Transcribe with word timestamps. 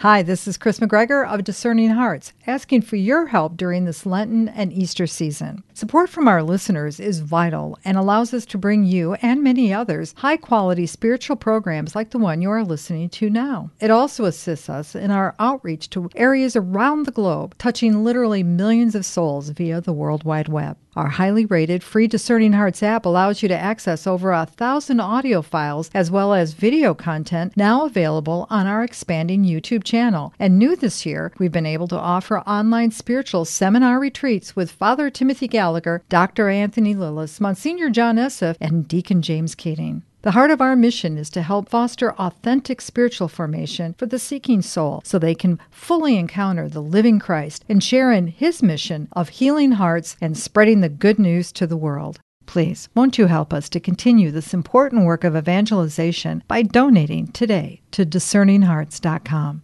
Hi, 0.00 0.22
this 0.22 0.48
is 0.48 0.56
Kris 0.56 0.80
McGregor 0.80 1.28
of 1.28 1.44
Discerning 1.44 1.90
Hearts, 1.90 2.32
asking 2.46 2.80
for 2.80 2.96
your 2.96 3.26
help 3.26 3.58
during 3.58 3.84
this 3.84 4.06
Lenten 4.06 4.48
and 4.48 4.72
Easter 4.72 5.06
season. 5.06 5.62
Support 5.80 6.10
from 6.10 6.28
our 6.28 6.42
listeners 6.42 7.00
is 7.00 7.20
vital 7.20 7.78
and 7.86 7.96
allows 7.96 8.34
us 8.34 8.44
to 8.44 8.58
bring 8.58 8.84
you 8.84 9.14
and 9.14 9.42
many 9.42 9.72
others 9.72 10.12
high 10.18 10.36
quality 10.36 10.84
spiritual 10.84 11.36
programs 11.36 11.94
like 11.94 12.10
the 12.10 12.18
one 12.18 12.42
you 12.42 12.50
are 12.50 12.62
listening 12.62 13.08
to 13.08 13.30
now. 13.30 13.70
It 13.80 13.90
also 13.90 14.26
assists 14.26 14.68
us 14.68 14.94
in 14.94 15.10
our 15.10 15.34
outreach 15.38 15.88
to 15.90 16.10
areas 16.14 16.54
around 16.54 17.06
the 17.06 17.12
globe, 17.12 17.54
touching 17.56 18.04
literally 18.04 18.42
millions 18.42 18.94
of 18.94 19.06
souls 19.06 19.48
via 19.48 19.80
the 19.80 19.94
World 19.94 20.22
Wide 20.22 20.48
Web. 20.48 20.76
Our 20.96 21.08
highly 21.08 21.46
rated 21.46 21.84
free 21.84 22.08
Discerning 22.08 22.52
Hearts 22.52 22.82
app 22.82 23.06
allows 23.06 23.42
you 23.42 23.48
to 23.48 23.56
access 23.56 24.08
over 24.08 24.32
a 24.32 24.44
thousand 24.44 24.98
audio 24.98 25.40
files 25.40 25.88
as 25.94 26.10
well 26.10 26.34
as 26.34 26.52
video 26.52 26.94
content 26.94 27.56
now 27.56 27.86
available 27.86 28.48
on 28.50 28.66
our 28.66 28.82
expanding 28.82 29.44
YouTube 29.44 29.84
channel. 29.84 30.34
And 30.40 30.58
new 30.58 30.74
this 30.74 31.06
year, 31.06 31.32
we've 31.38 31.52
been 31.52 31.64
able 31.64 31.86
to 31.88 31.96
offer 31.96 32.40
online 32.40 32.90
spiritual 32.90 33.44
seminar 33.44 34.00
retreats 34.00 34.56
with 34.56 34.72
Father 34.72 35.10
Timothy 35.10 35.46
Gallagher, 35.70 36.02
Dr. 36.08 36.48
Anthony 36.48 36.96
Lilles, 36.96 37.40
Monsignor 37.40 37.90
John 37.90 38.16
Esseff, 38.16 38.56
and 38.60 38.88
Deacon 38.88 39.22
James 39.22 39.54
Keating. 39.54 40.02
The 40.22 40.32
heart 40.32 40.50
of 40.50 40.60
our 40.60 40.74
mission 40.74 41.16
is 41.16 41.30
to 41.30 41.42
help 41.42 41.68
foster 41.68 42.12
authentic 42.14 42.80
spiritual 42.80 43.28
formation 43.28 43.94
for 43.96 44.06
the 44.06 44.18
seeking 44.18 44.62
soul 44.62 45.00
so 45.04 45.16
they 45.16 45.36
can 45.36 45.60
fully 45.70 46.16
encounter 46.16 46.68
the 46.68 46.82
living 46.82 47.20
Christ 47.20 47.64
and 47.68 47.84
share 47.84 48.10
in 48.10 48.26
his 48.26 48.64
mission 48.64 49.06
of 49.12 49.28
healing 49.28 49.70
hearts 49.72 50.16
and 50.20 50.36
spreading 50.36 50.80
the 50.80 50.88
good 50.88 51.20
news 51.20 51.52
to 51.52 51.68
the 51.68 51.76
world. 51.76 52.18
Please, 52.46 52.88
won't 52.96 53.16
you 53.16 53.26
help 53.26 53.54
us 53.54 53.68
to 53.68 53.78
continue 53.78 54.32
this 54.32 54.52
important 54.52 55.04
work 55.04 55.22
of 55.22 55.36
evangelization 55.36 56.42
by 56.48 56.62
donating 56.62 57.28
today 57.28 57.80
to 57.92 58.04
discerninghearts.com? 58.04 59.62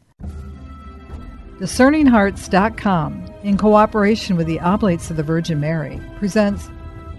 Discerninghearts.com, 1.58 3.32
in 3.42 3.56
cooperation 3.56 4.36
with 4.36 4.46
the 4.46 4.60
Oblates 4.60 5.10
of 5.10 5.16
the 5.16 5.22
Virgin 5.22 5.58
Mary, 5.58 5.98
presents 6.18 6.68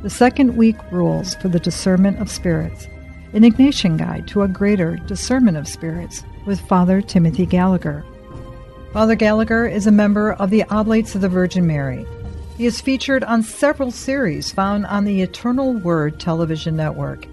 the 0.03 0.11
second 0.11 0.55
week 0.55 0.75
rules 0.91 1.33
for 1.35 1.47
the 1.47 1.59
discernment 1.59 2.21
of 2.21 2.29
spirits 2.29 2.87
an 3.33 3.41
Ignatian 3.43 3.97
Guide 3.97 4.27
to 4.27 4.43
a 4.43 4.47
Greater 4.47 4.95
Discernment 4.95 5.57
of 5.57 5.67
Spirits 5.67 6.23
with 6.45 6.61
Father 6.61 7.01
Timothy 7.01 7.45
Gallagher. 7.45 8.05
Father 8.93 9.15
Gallagher 9.15 9.67
is 9.67 9.85
a 9.85 9.91
member 9.91 10.33
of 10.33 10.49
the 10.49 10.63
Oblates 10.69 11.13
of 11.13 11.21
the 11.21 11.27
Virgin 11.27 11.67
Mary. 11.67 12.05
He 12.57 12.65
is 12.65 12.79
featured 12.79 13.23
on 13.25 13.43
several 13.43 13.91
series 13.91 14.51
found 14.51 14.85
on 14.85 15.03
the 15.03 15.21
Eternal 15.21 15.73
Word 15.73 16.19
television 16.19 16.75
network. 16.75 17.27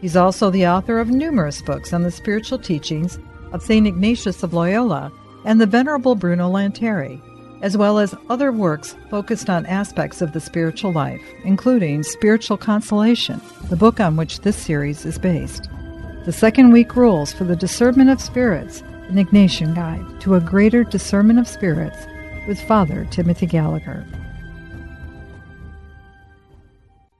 He's 0.00 0.16
also 0.16 0.50
the 0.50 0.66
author 0.66 0.98
of 0.98 1.10
numerous 1.10 1.62
books 1.62 1.92
on 1.92 2.02
the 2.02 2.10
spiritual 2.10 2.58
teachings 2.58 3.18
of 3.52 3.62
St. 3.62 3.86
Ignatius 3.86 4.42
of 4.42 4.52
Loyola 4.52 5.12
and 5.46 5.60
the 5.60 5.66
Venerable 5.66 6.16
Bruno 6.16 6.50
Lanteri, 6.50 7.20
as 7.62 7.76
well 7.76 7.98
as 7.98 8.14
other 8.28 8.52
works 8.52 8.96
focused 9.08 9.48
on 9.48 9.64
aspects 9.64 10.20
of 10.20 10.32
the 10.32 10.40
spiritual 10.40 10.92
life, 10.92 11.22
including 11.44 12.02
Spiritual 12.02 12.58
Consolation, 12.58 13.40
the 13.70 13.76
book 13.76 14.00
on 14.00 14.16
which 14.16 14.40
this 14.40 14.56
series 14.56 15.06
is 15.06 15.18
based. 15.18 15.70
The 16.24 16.32
Second 16.32 16.72
Week 16.72 16.96
Rules 16.96 17.32
for 17.32 17.44
the 17.44 17.54
Discernment 17.54 18.10
of 18.10 18.20
Spirits, 18.20 18.82
an 19.08 19.14
Ignatian 19.14 19.74
Guide 19.76 20.20
to 20.20 20.34
a 20.34 20.40
Greater 20.40 20.82
Discernment 20.82 21.38
of 21.38 21.46
Spirits, 21.46 22.06
with 22.48 22.60
Father 22.60 23.06
Timothy 23.10 23.46
Gallagher. 23.46 24.04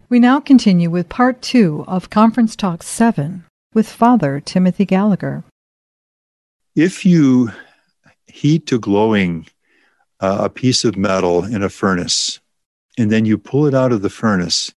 We 0.08 0.18
now 0.18 0.40
continue 0.40 0.90
with 0.90 1.08
part 1.08 1.42
two 1.42 1.84
of 1.86 2.10
Conference 2.10 2.56
Talk 2.56 2.82
7 2.82 3.44
with 3.72 3.88
Father 3.88 4.40
Timothy 4.40 4.84
Gallagher. 4.84 5.44
If 6.74 7.06
you 7.06 7.50
heat 8.36 8.66
to 8.66 8.78
glowing 8.78 9.46
uh, 10.20 10.38
a 10.42 10.50
piece 10.50 10.84
of 10.84 10.96
metal 10.96 11.44
in 11.44 11.62
a 11.62 11.70
furnace, 11.70 12.38
and 12.98 13.10
then 13.10 13.24
you 13.24 13.38
pull 13.38 13.66
it 13.66 13.74
out 13.74 13.92
of 13.92 14.02
the 14.02 14.10
furnace. 14.10 14.72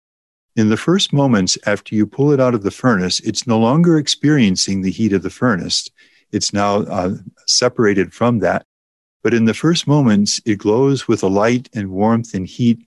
In 0.57 0.69
the 0.71 0.77
first 0.77 1.13
moments 1.13 1.59
after 1.67 1.95
you 1.95 2.07
pull 2.07 2.33
it 2.33 2.41
out 2.41 2.55
of 2.55 2.63
the 2.63 2.71
furnace, 2.71 3.21
it's 3.21 3.47
no 3.47 3.59
longer 3.59 3.99
experiencing 3.99 4.83
the 4.83 4.91
heat 4.91 5.13
of 5.13 5.23
the 5.23 5.31
furnace. 5.31 5.89
It's 6.33 6.53
now 6.53 6.83
uh, 6.83 7.15
separated 7.47 8.13
from 8.13 8.41
that. 8.41 8.65
But 9.23 9.35
in 9.35 9.45
the 9.45 9.55
first 9.55 9.87
moments, 9.87 10.41
it 10.45 10.59
glows 10.59 11.09
with 11.09 11.23
a 11.23 11.29
light 11.29 11.69
and 11.75 11.91
warmth 11.91 12.35
and 12.35 12.47
heat 12.47 12.79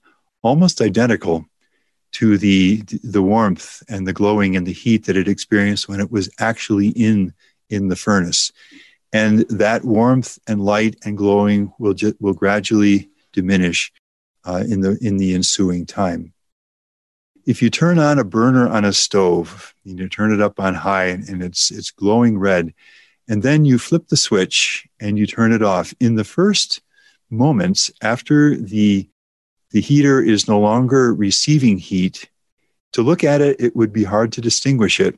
almost 0.41 0.81
identical 0.81 1.45
to 2.13 2.37
the, 2.37 2.81
the 3.03 3.21
warmth 3.21 3.83
and 3.89 4.05
the 4.05 4.13
glowing 4.13 4.55
and 4.55 4.65
the 4.65 4.73
heat 4.73 5.05
that 5.05 5.17
it 5.17 5.27
experienced 5.27 5.87
when 5.87 5.99
it 5.99 6.11
was 6.11 6.29
actually 6.39 6.89
in, 6.89 7.33
in 7.69 7.87
the 7.87 7.95
furnace 7.95 8.51
and 9.13 9.39
that 9.49 9.83
warmth 9.83 10.39
and 10.47 10.63
light 10.63 10.95
and 11.03 11.17
glowing 11.17 11.73
will 11.79 11.93
ju- 11.93 12.15
will 12.19 12.33
gradually 12.33 13.09
diminish 13.33 13.91
uh, 14.45 14.63
in 14.67 14.81
the 14.81 14.97
in 15.01 15.17
the 15.17 15.33
ensuing 15.33 15.85
time. 15.85 16.33
If 17.45 17.61
you 17.61 17.69
turn 17.69 17.99
on 17.99 18.19
a 18.19 18.23
burner 18.23 18.67
on 18.67 18.85
a 18.85 18.93
stove, 18.93 19.73
you 19.83 20.07
turn 20.07 20.31
it 20.31 20.41
up 20.41 20.59
on 20.59 20.73
high 20.75 21.07
and 21.07 21.43
it's 21.43 21.71
it's 21.71 21.91
glowing 21.91 22.37
red, 22.37 22.73
and 23.27 23.43
then 23.43 23.65
you 23.65 23.79
flip 23.79 24.07
the 24.07 24.17
switch 24.17 24.87
and 24.99 25.17
you 25.17 25.25
turn 25.25 25.51
it 25.51 25.63
off. 25.63 25.93
In 25.99 26.15
the 26.15 26.23
first 26.23 26.81
moments 27.29 27.91
after 28.01 28.55
the 28.55 29.07
the 29.71 29.81
heater 29.81 30.21
is 30.21 30.47
no 30.47 30.59
longer 30.59 31.13
receiving 31.13 31.77
heat, 31.77 32.29
to 32.93 33.01
look 33.01 33.23
at 33.23 33.41
it, 33.41 33.59
it 33.59 33.75
would 33.75 33.93
be 33.93 34.03
hard 34.03 34.33
to 34.33 34.41
distinguish 34.41 34.99
it 34.99 35.17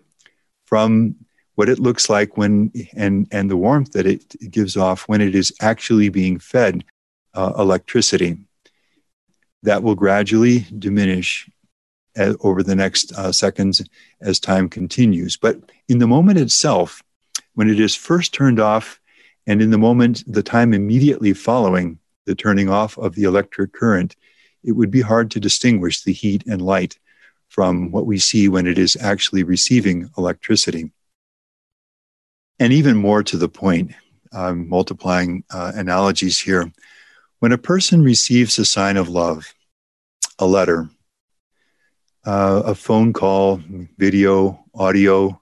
from 0.66 1.16
what 1.56 1.70
it 1.70 1.80
looks 1.80 2.10
like 2.10 2.38
when 2.38 2.72
and 2.96 3.28
and 3.32 3.50
the 3.50 3.58
warmth 3.58 3.92
that 3.94 4.06
it 4.06 4.36
gives 4.50 4.76
off 4.76 5.04
when 5.04 5.22
it 5.22 5.36
is 5.36 5.54
actually 5.62 6.10
being 6.10 6.40
fed 6.40 6.84
uh, 7.34 7.54
electricity. 7.58 8.38
That 9.64 9.84
will 9.84 9.96
gradually 9.96 10.66
diminish 10.78 11.50
as, 12.16 12.36
over 12.42 12.64
the 12.64 12.76
next 12.76 13.14
uh, 13.14 13.32
seconds 13.32 13.82
as 14.22 14.40
time 14.40 14.68
continues. 14.70 15.38
But 15.38 15.58
in 15.88 16.00
the 16.00 16.08
moment 16.08 16.40
itself 16.40 17.02
when 17.54 17.70
it 17.70 17.80
is 17.80 17.96
first 17.96 18.34
turned 18.34 18.60
off 18.60 19.00
and 19.48 19.62
in 19.62 19.72
the 19.72 19.78
moment 19.78 20.24
the 20.28 20.44
time 20.44 20.74
immediately 20.74 21.34
following 21.34 22.00
the 22.26 22.36
turning 22.36 22.70
off 22.70 22.98
of 22.98 23.16
the 23.16 23.24
electric 23.24 23.74
current 23.74 24.16
it 24.64 24.72
would 24.72 24.90
be 24.90 25.02
hard 25.02 25.30
to 25.32 25.40
distinguish 25.40 26.04
the 26.04 26.14
heat 26.14 26.46
and 26.48 26.62
light 26.62 26.98
from 27.50 27.92
what 27.92 28.06
we 28.06 28.18
see 28.18 28.48
when 28.48 28.66
it 28.66 28.78
is 28.78 28.96
actually 29.02 29.44
receiving 29.44 30.10
electricity 30.18 30.92
and 32.60 32.74
even 32.74 32.96
more 32.96 33.24
to 33.24 33.38
the 33.38 33.50
point, 33.50 33.92
I'm 34.32 34.68
multiplying 34.68 35.44
uh, 35.52 35.74
analogies 35.76 36.40
here. 36.40 36.72
When 37.40 37.52
a 37.52 37.58
person 37.58 38.02
receives 38.02 38.58
a 38.58 38.66
sign 38.66 38.98
of 38.98 39.10
love, 39.10 39.54
a 40.40 40.46
letter, 40.46 40.90
uh, 42.26 42.64
a 42.66 42.76
phone 42.76 43.14
call, 43.14 43.62
video, 43.98 44.64
audio, 44.74 45.40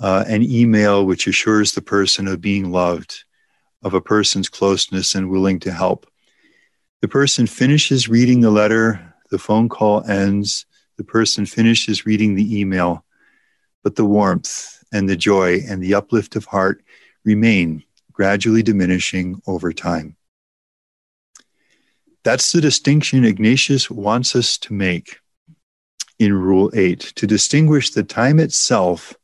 uh, 0.00 0.24
an 0.26 0.42
email 0.42 1.04
which 1.04 1.26
assures 1.26 1.72
the 1.72 1.82
person 1.82 2.26
of 2.28 2.40
being 2.40 2.70
loved, 2.70 3.24
of 3.82 3.94
a 3.94 4.00
person's 4.00 4.48
closeness 4.48 5.14
and 5.14 5.30
willing 5.30 5.60
to 5.60 5.72
help. 5.72 6.06
The 7.02 7.08
person 7.08 7.46
finishes 7.46 8.08
reading 8.08 8.40
the 8.40 8.50
letter, 8.50 9.14
the 9.30 9.38
phone 9.38 9.68
call 9.68 10.04
ends, 10.04 10.66
the 10.96 11.04
person 11.04 11.46
finishes 11.46 12.06
reading 12.06 12.34
the 12.34 12.58
email, 12.58 13.04
but 13.84 13.96
the 13.96 14.04
warmth, 14.04 14.77
and 14.92 15.08
the 15.08 15.16
joy 15.16 15.60
and 15.68 15.82
the 15.82 15.94
uplift 15.94 16.36
of 16.36 16.44
heart 16.46 16.82
remain 17.24 17.82
gradually 18.12 18.62
diminishing 18.62 19.40
over 19.46 19.72
time. 19.72 20.16
That's 22.24 22.52
the 22.52 22.60
distinction 22.60 23.24
Ignatius 23.24 23.90
wants 23.90 24.34
us 24.34 24.58
to 24.58 24.72
make 24.72 25.20
in 26.18 26.32
Rule 26.32 26.70
8 26.74 27.00
to 27.00 27.26
distinguish 27.26 27.90
the 27.90 28.02
time 28.02 28.40
itself 28.40 29.16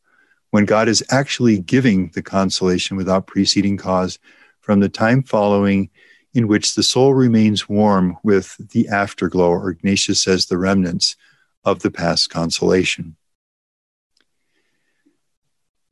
when 0.50 0.64
God 0.64 0.88
is 0.88 1.04
actually 1.10 1.58
giving 1.58 2.10
the 2.14 2.22
consolation 2.22 2.96
without 2.96 3.26
preceding 3.26 3.76
cause 3.76 4.18
from 4.60 4.80
the 4.80 4.88
time 4.88 5.22
following 5.22 5.90
in 6.32 6.48
which 6.48 6.74
the 6.74 6.82
soul 6.82 7.14
remains 7.14 7.68
warm 7.68 8.16
with 8.22 8.56
the 8.70 8.88
afterglow, 8.88 9.50
or 9.50 9.70
Ignatius 9.70 10.22
says 10.22 10.46
the 10.46 10.58
remnants 10.58 11.16
of 11.64 11.80
the 11.82 11.90
past 11.90 12.30
consolation. 12.30 13.16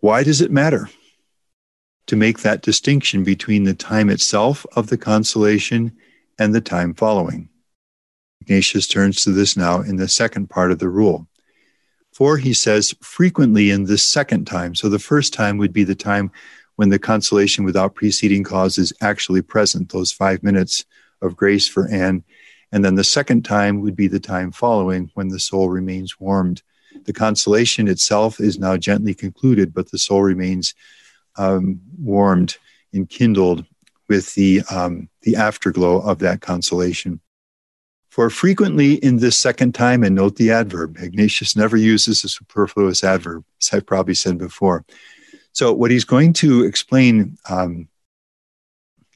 Why 0.03 0.25
does 0.25 0.41
it 0.41 0.51
matter 0.51 0.91
to 2.09 2.17
make 2.17 2.41
that 2.41 2.61
distinction 2.61 3.23
between 3.23 3.63
the 3.63 3.73
time 3.73 4.11
itself 4.11 4.67
of 4.73 4.89
the 4.89 4.99
consolation 4.99 5.93
and 6.41 6.53
the 6.53 6.61
time 6.61 6.93
following? 6.93 7.49
Ignatius 8.41 8.89
turns 8.89 9.23
to 9.23 9.31
this 9.31 9.57
now 9.57 9.81
in 9.81 9.95
the 9.95 10.09
second 10.09 10.51
part 10.51 10.73
of 10.73 10.81
the 10.81 10.89
rule. 10.89 11.29
For 12.13 12.37
he 12.37 12.53
says, 12.53 12.93
frequently 13.01 13.71
in 13.71 13.85
this 13.85 14.03
second 14.03 14.47
time. 14.47 14.75
So 14.75 14.89
the 14.89 14.99
first 14.99 15.33
time 15.33 15.57
would 15.59 15.73
be 15.73 15.85
the 15.85 15.95
time 15.95 16.33
when 16.75 16.89
the 16.89 16.99
consolation 16.99 17.65
without 17.65 17.95
preceding 17.95 18.43
cause 18.43 18.79
is 18.79 18.93
actually 19.01 19.43
present, 19.43 19.93
those 19.93 20.11
five 20.11 20.43
minutes 20.43 20.85
of 21.21 21.37
grace 21.37 21.69
for 21.69 21.87
Anne. 21.87 22.25
And 22.73 22.85
then 22.85 22.97
the 22.97 23.05
second 23.05 23.45
time 23.45 23.81
would 23.83 23.95
be 23.95 24.09
the 24.09 24.19
time 24.19 24.51
following 24.51 25.13
when 25.15 25.29
the 25.29 25.39
soul 25.39 25.69
remains 25.69 26.19
warmed 26.19 26.65
the 27.05 27.13
consolation 27.13 27.89
itself 27.89 28.41
is 28.41 28.59
now 28.59 28.77
gently 28.77 29.15
concluded, 29.15 29.75
but 29.75 29.91
the 29.91 29.99
soul 29.99 30.23
remains 30.23 30.75
um, 31.37 31.81
warmed, 31.99 32.57
enkindled 32.93 33.65
with 34.09 34.35
the, 34.35 34.63
um, 34.71 35.09
the 35.23 35.37
afterglow 35.37 36.01
of 36.01 36.19
that 36.19 36.41
consolation. 36.41 37.21
For 38.11 38.29
frequently 38.29 38.95
in 38.97 39.17
this 39.17 39.39
second 39.39 39.75
time, 39.75 40.05
and 40.05 40.15
note 40.15 40.37
the 40.37 40.51
adverb, 40.51 40.99
Ignatius 40.99 41.57
never 41.57 41.79
uses 41.79 42.23
a 42.23 42.29
superfluous 42.29 43.03
adverb, 43.03 43.45
as 43.61 43.71
I've 43.73 43.87
probably 43.87 44.15
said 44.15 44.37
before. 44.37 44.85
So, 45.53 45.73
what 45.73 45.91
he's 45.91 46.05
going 46.05 46.35
to 46.35 46.65
explain 46.65 47.39
um, 47.49 47.89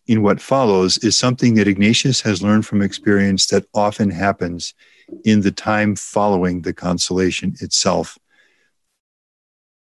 in 0.07 0.23
what 0.23 0.41
follows 0.41 0.97
is 0.99 1.17
something 1.17 1.55
that 1.55 1.69
Ignatius 1.69 2.23
has 2.23 2.43
learned 2.43 2.65
from 2.65 2.81
experience 2.81 3.47
that 3.49 3.67
often 3.75 4.11
happens 4.11 4.73
in 5.25 5.41
the 5.41 5.53
time 5.53 5.97
following 5.97 6.63
the 6.63 6.73
consolation 6.73 7.55
itself. 7.61 8.19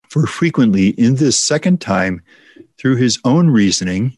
For 0.10 0.25
frequently 0.25 0.90
in 0.90 1.16
this 1.16 1.40
second 1.40 1.81
time, 1.81 2.22
through 2.78 2.98
his 2.98 3.19
own 3.24 3.50
reasoning, 3.50 4.18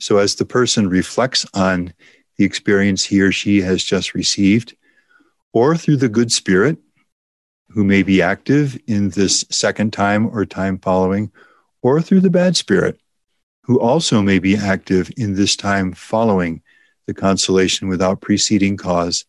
so 0.00 0.18
as 0.18 0.34
the 0.34 0.44
person 0.44 0.88
reflects 0.88 1.46
on 1.54 1.92
the 2.36 2.44
experience 2.44 3.04
he 3.04 3.20
or 3.20 3.30
she 3.30 3.60
has 3.60 3.84
just 3.84 4.14
received, 4.14 4.74
or 5.52 5.76
through 5.76 5.96
the 5.96 6.08
good 6.08 6.32
spirit 6.32 6.78
who 7.68 7.84
may 7.84 8.02
be 8.02 8.20
active 8.20 8.78
in 8.86 9.10
this 9.10 9.44
second 9.50 9.92
time 9.92 10.26
or 10.26 10.44
time 10.44 10.78
following, 10.78 11.30
or 11.82 12.00
through 12.00 12.20
the 12.20 12.30
bad 12.30 12.56
spirit 12.56 12.98
who 13.64 13.80
also 13.80 14.20
may 14.20 14.38
be 14.38 14.56
active 14.56 15.10
in 15.16 15.34
this 15.34 15.56
time 15.56 15.92
following 15.92 16.62
the 17.06 17.14
consolation 17.14 17.88
without 17.88 18.20
preceding 18.20 18.76
cause, 18.76 19.24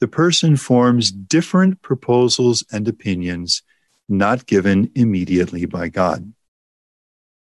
the 0.00 0.08
person 0.08 0.56
forms 0.56 1.10
different 1.10 1.82
proposals 1.82 2.64
and 2.72 2.86
opinions 2.88 3.62
not 4.08 4.46
given 4.46 4.90
immediately 4.94 5.66
by 5.66 5.88
God 5.88 6.32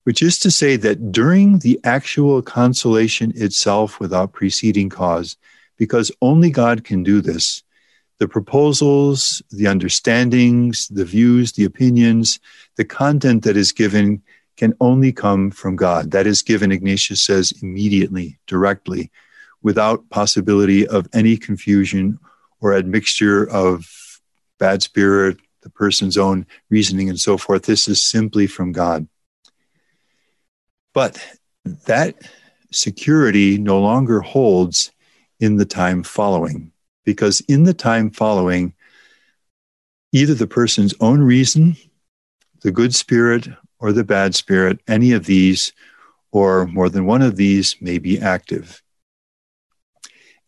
which 0.07 0.23
is 0.23 0.39
to 0.39 0.53
say 0.53 0.77
that 0.77 1.11
during 1.11 1.59
the 1.59 1.81
actual 1.83 2.41
consolation 2.41 3.33
itself 3.35 3.99
without 3.99 4.33
preceding 4.33 4.89
cause, 4.89 5.37
because 5.79 6.13
only 6.23 6.49
God 6.49 6.85
can 6.85 7.03
do 7.03 7.21
this, 7.21 7.65
the 8.21 8.29
proposals, 8.29 9.43
the 9.51 9.67
understandings, 9.67 10.87
the 10.87 11.05
views, 11.05 11.51
the 11.53 11.65
opinions, 11.65 12.39
the 12.77 12.85
content 12.85 13.43
that 13.43 13.57
is 13.57 13.73
given 13.73 14.23
can 14.57 14.75
only 14.81 15.13
come 15.13 15.51
from 15.51 15.75
God. 15.75 16.13
That 16.13 16.29
is 16.29 16.41
given, 16.41 16.71
Ignatius 16.71 17.21
says, 17.21 17.53
immediately, 17.61 18.39
directly, 18.47 19.11
without 19.61 20.09
possibility 20.11 20.87
of 20.87 21.09
any 21.13 21.37
confusion 21.37 22.21
or 22.61 22.75
admixture 22.75 23.49
of 23.49 23.87
bad 24.59 24.83
spirit, 24.83 25.39
the 25.63 25.71
person's 25.71 26.17
own 26.17 26.47
reasoning, 26.71 27.09
and 27.09 27.21
so 27.21 27.37
forth. 27.37 27.65
This 27.65 27.89
is 27.89 28.03
simply 28.03 28.47
from 28.47 28.73
God. 28.73 29.07
But 30.95 31.23
that 31.87 32.15
security 32.73 33.59
no 33.59 33.81
longer 33.81 34.21
holds 34.21 34.93
in 35.41 35.57
the 35.57 35.65
time 35.65 36.03
following, 36.03 36.73
because 37.05 37.41
in 37.43 37.65
the 37.65 37.75
time 37.75 38.11
following, 38.11 38.75
either 40.13 40.35
the 40.35 40.47
person's 40.47 40.95
own 41.01 41.21
reason, 41.21 41.77
the 42.63 42.71
good 42.71 42.95
spirit, 42.95 43.49
or 43.79 43.93
the 43.93 44.05
bad 44.05 44.35
spirit, 44.35 44.81
any 44.89 45.13
of 45.13 45.27
these, 45.27 45.73
or 46.33 46.67
more 46.67 46.89
than 46.89 47.05
one 47.05 47.21
of 47.21 47.37
these, 47.37 47.77
may 47.81 47.99
be 47.99 48.19
active. 48.19 48.83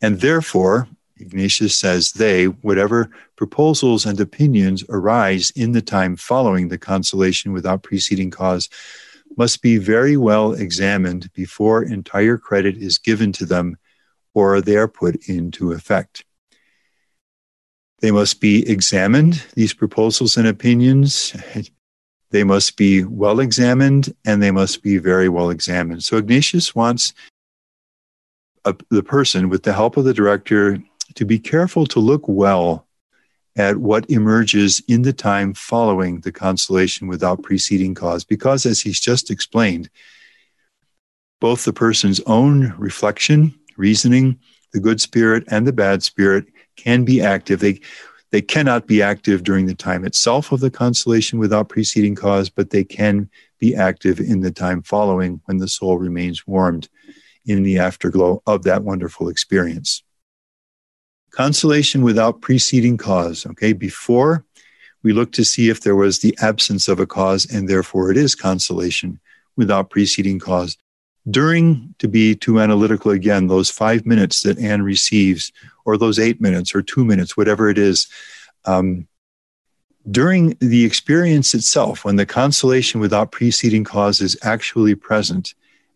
And 0.01 0.21
therefore, 0.21 0.89
Ignatius 1.21 1.77
says 1.77 2.13
they, 2.13 2.47
whatever 2.47 3.11
proposals 3.37 4.07
and 4.07 4.19
opinions 4.21 4.85
arise 4.89 5.51
in 5.51 5.73
the 5.73 5.83
time 5.83 6.17
following 6.17 6.69
the 6.69 6.79
consolation 6.79 7.53
without 7.53 7.83
preceding 7.83 8.31
cause, 8.31 8.69
must 9.37 9.63
be 9.63 9.79
very 9.79 10.17
well 10.17 10.53
examined 10.53 11.33
before 11.33 11.83
entire 11.83 12.39
credit 12.39 12.77
is 12.77 12.99
given 12.99 13.33
to 13.33 13.47
them 13.47 13.77
or 14.35 14.61
they 14.61 14.77
are 14.77 14.89
put 14.89 15.29
into 15.29 15.73
effect. 15.73 16.25
They 18.01 18.11
must 18.11 18.41
be 18.41 18.69
examined, 18.69 19.45
these 19.55 19.75
proposals 19.75 20.37
and 20.37 20.47
opinions. 20.47 21.35
They 22.31 22.45
must 22.45 22.77
be 22.77 23.05
well 23.05 23.41
examined 23.41 24.15
and 24.27 24.43
they 24.43 24.51
must 24.51 24.83
be 24.83 24.99
very 24.99 25.31
well 25.31 25.49
examined. 25.49 26.05
So 26.05 26.19
Ignatius 26.19 26.75
wants 26.75 27.15
a, 28.67 28.77
the 28.91 29.03
person, 29.03 29.49
with 29.49 29.63
the 29.63 29.73
help 29.73 29.97
of 29.97 30.05
the 30.05 30.13
director, 30.13 30.79
to 31.15 31.25
be 31.25 31.39
careful 31.39 31.87
to 31.87 32.01
look 32.01 32.27
well 32.27 32.87
at 33.57 33.79
what 33.79 34.09
emerges 34.09 34.81
in 34.87 35.03
the 35.03 35.13
time 35.13 35.53
following 35.53 36.21
the 36.21 36.33
consolation 36.33 37.09
without 37.09 37.43
preceding 37.43 37.95
cause. 37.95 38.25
Because, 38.25 38.65
as 38.65 38.81
he's 38.81 39.01
just 39.01 39.31
explained, 39.31 39.91
both 41.41 41.65
the 41.65 41.73
person's 41.73 42.21
own 42.27 42.75
reflection, 42.79 43.55
reasoning, 43.77 44.39
the 44.73 44.81
good 44.81 45.01
spirit, 45.01 45.45
and 45.49 45.67
the 45.67 45.73
bad 45.73 46.03
spirit 46.03 46.47
can 46.77 47.05
be 47.05 47.21
active. 47.21 47.61
They, 47.61 47.81
they 48.31 48.43
cannot 48.43 48.87
be 48.87 49.03
active 49.03 49.43
during 49.43 49.67
the 49.67 49.75
time 49.75 50.05
itself 50.05 50.53
of 50.53 50.61
the 50.61 50.71
consolation 50.71 51.39
without 51.39 51.69
preceding 51.69 52.15
cause, 52.15 52.49
but 52.49 52.71
they 52.71 52.85
can 52.85 53.29
be 53.59 53.75
active 53.75 54.21
in 54.21 54.41
the 54.41 54.51
time 54.51 54.83
following 54.83 55.41
when 55.47 55.59
the 55.59 55.69
soul 55.69 55.99
remains 55.99 56.47
warmed 56.47 56.89
in 57.47 57.63
the 57.63 57.79
afterglow 57.79 58.43
of 58.47 58.63
that 58.65 58.85
wonderful 58.85 59.29
experience. 59.29 60.03
Consolation 61.39 62.03
without 62.03 62.41
preceding 62.41 62.97
cause. 62.97 63.47
Okay, 63.47 63.73
before 63.73 64.45
we 65.05 65.13
look 65.13 65.31
to 65.33 65.45
see 65.45 65.69
if 65.69 65.83
there 65.83 65.95
was 65.95 66.19
the 66.19 66.37
absence 66.43 66.89
of 66.89 66.99
a 66.99 67.07
cause, 67.07 67.47
and 67.49 67.69
therefore 67.69 68.11
it 68.11 68.17
is 68.17 68.35
consolation 68.35 69.21
without 69.57 69.89
preceding 69.89 70.41
cause. 70.41 70.77
During, 71.31 71.95
to 72.01 72.09
be 72.09 72.35
too 72.35 72.59
analytical 72.59 73.13
again, 73.13 73.47
those 73.47 73.71
five 73.71 74.05
minutes 74.05 74.43
that 74.43 74.59
Anne 74.59 74.83
receives, 74.83 75.53
or 75.85 75.97
those 75.97 76.19
eight 76.19 76.41
minutes, 76.41 76.75
or 76.75 76.83
two 76.83 77.05
minutes, 77.05 77.37
whatever 77.37 77.71
it 77.71 77.79
is, 77.79 78.09
um, 78.65 79.07
during 80.11 80.57
the 80.61 80.85
experience 80.85 81.55
itself, 81.55 82.05
when 82.05 82.17
the 82.17 82.27
consolation 82.27 83.01
without 83.01 83.31
preceding 83.31 83.85
cause 83.85 84.21
is 84.21 84.37
actually 84.43 84.97
present, 84.97 85.55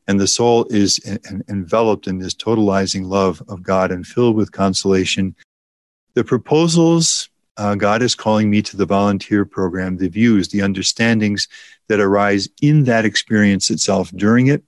and 0.09 0.21
the 0.21 0.27
soul 0.27 0.67
is 0.71 1.01
enveloped 1.49 2.07
in 2.07 2.19
this 2.19 2.35
totalizing 2.35 3.07
love 3.07 3.43
of 3.49 3.63
God 3.63 3.91
and 3.91 4.07
filled 4.07 4.37
with 4.37 4.53
consolation. 4.53 5.37
The 6.15 6.25
proposals, 6.25 7.29
uh, 7.57 7.75
God 7.77 8.03
is 8.03 8.15
calling 8.15 8.51
me 8.51 8.63
to 8.63 8.77
the 8.77 8.87
volunteer 8.87 9.45
program, 9.45 9.97
the 9.97 10.09
views, 10.09 10.49
the 10.49 10.63
understandings 10.63 11.49
that 11.89 12.01
arise 12.01 12.49
in 12.61 12.85
that 12.85 13.05
experience 13.05 13.71
itself 13.71 14.11
during 14.11 14.49
it 14.49 14.65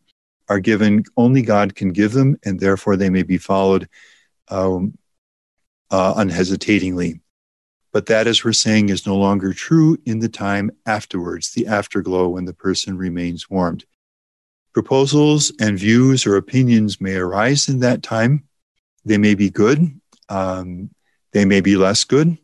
are 0.48 0.60
given, 0.60 1.04
only 1.16 1.42
God 1.42 1.75
can 1.75 1.92
give 1.92 2.12
them, 2.12 2.36
and 2.44 2.60
therefore 2.60 2.96
they 2.96 3.10
may 3.10 3.22
be 3.22 3.38
followed 3.38 3.88
um, 4.48 4.96
uh, 5.91 6.14
unhesitatingly. 6.17 7.20
But 7.93 8.06
that, 8.06 8.26
as 8.26 8.44
we're 8.44 8.53
saying, 8.53 8.88
is 8.88 9.06
no 9.06 9.17
longer 9.17 9.53
true 9.53 9.96
in 10.05 10.19
the 10.19 10.29
time 10.29 10.70
afterwards, 10.84 11.53
the 11.53 11.67
afterglow 11.67 12.29
when 12.29 12.44
the 12.44 12.53
person 12.53 12.98
remains 12.98 13.48
warmed. 13.48 13.84
Proposals 14.74 15.52
and 15.60 15.78
views 15.78 16.26
or 16.26 16.36
opinions 16.36 17.00
may 17.00 17.14
arise 17.14 17.69
in 17.69 17.78
that 17.78 18.02
time. 18.02 18.44
They 19.04 19.19
may 19.19 19.34
be 19.34 19.48
good, 19.48 20.00
um, 20.28 20.90
they 21.32 21.44
may 21.44 21.60
be 21.60 21.76
less 21.76 22.04
good, 22.04 22.36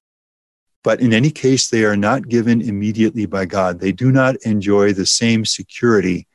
but 0.85 1.01
in 1.01 1.13
any 1.13 1.31
case, 1.31 1.69
they 1.69 1.85
are 1.85 1.97
not 1.97 2.29
given 2.29 2.61
immediately 2.61 3.27
by 3.27 3.47
God. 3.47 3.81
They 3.81 3.93
do 3.93 4.13
not 4.13 4.37
enjoy 4.43 4.93
the 4.93 5.07
same 5.07 5.45
security 5.45 6.29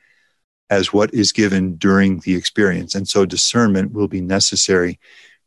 as 0.68 0.92
what 0.92 1.14
is 1.14 1.32
given 1.32 1.76
during 1.76 2.20
the 2.20 2.34
experience. 2.34 2.94
And 2.94 3.08
so 3.08 3.24
discernment 3.24 3.92
will 3.92 4.08
be 4.08 4.20
necessary 4.20 4.98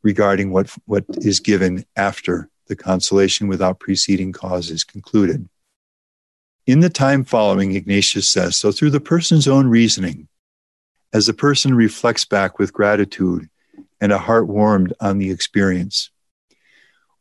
regarding 0.02 0.52
what, 0.52 0.74
what 0.86 1.06
is 1.18 1.40
given 1.40 1.86
after 1.96 2.50
the 2.68 2.76
consolation 2.76 3.48
without 3.48 3.80
preceding 3.80 4.32
cause 4.32 4.70
is 4.70 4.84
concluded. 4.84 5.48
In 6.66 6.80
the 6.80 6.90
time 6.90 7.24
following, 7.24 7.76
Ignatius 7.76 8.30
says, 8.30 8.56
so 8.56 8.72
through 8.72 8.92
the 8.92 9.00
person's 9.00 9.48
own 9.48 9.68
reasoning, 9.68 10.28
as 11.14 11.26
the 11.26 11.34
person 11.34 11.74
reflects 11.74 12.26
back 12.26 12.60
with 12.60 12.74
gratitude 12.74 13.50
and 14.02 14.12
a 14.12 14.18
heart 14.18 14.48
warmed 14.48 14.94
on 15.00 15.18
the 15.18 15.32
experience, 15.32 16.12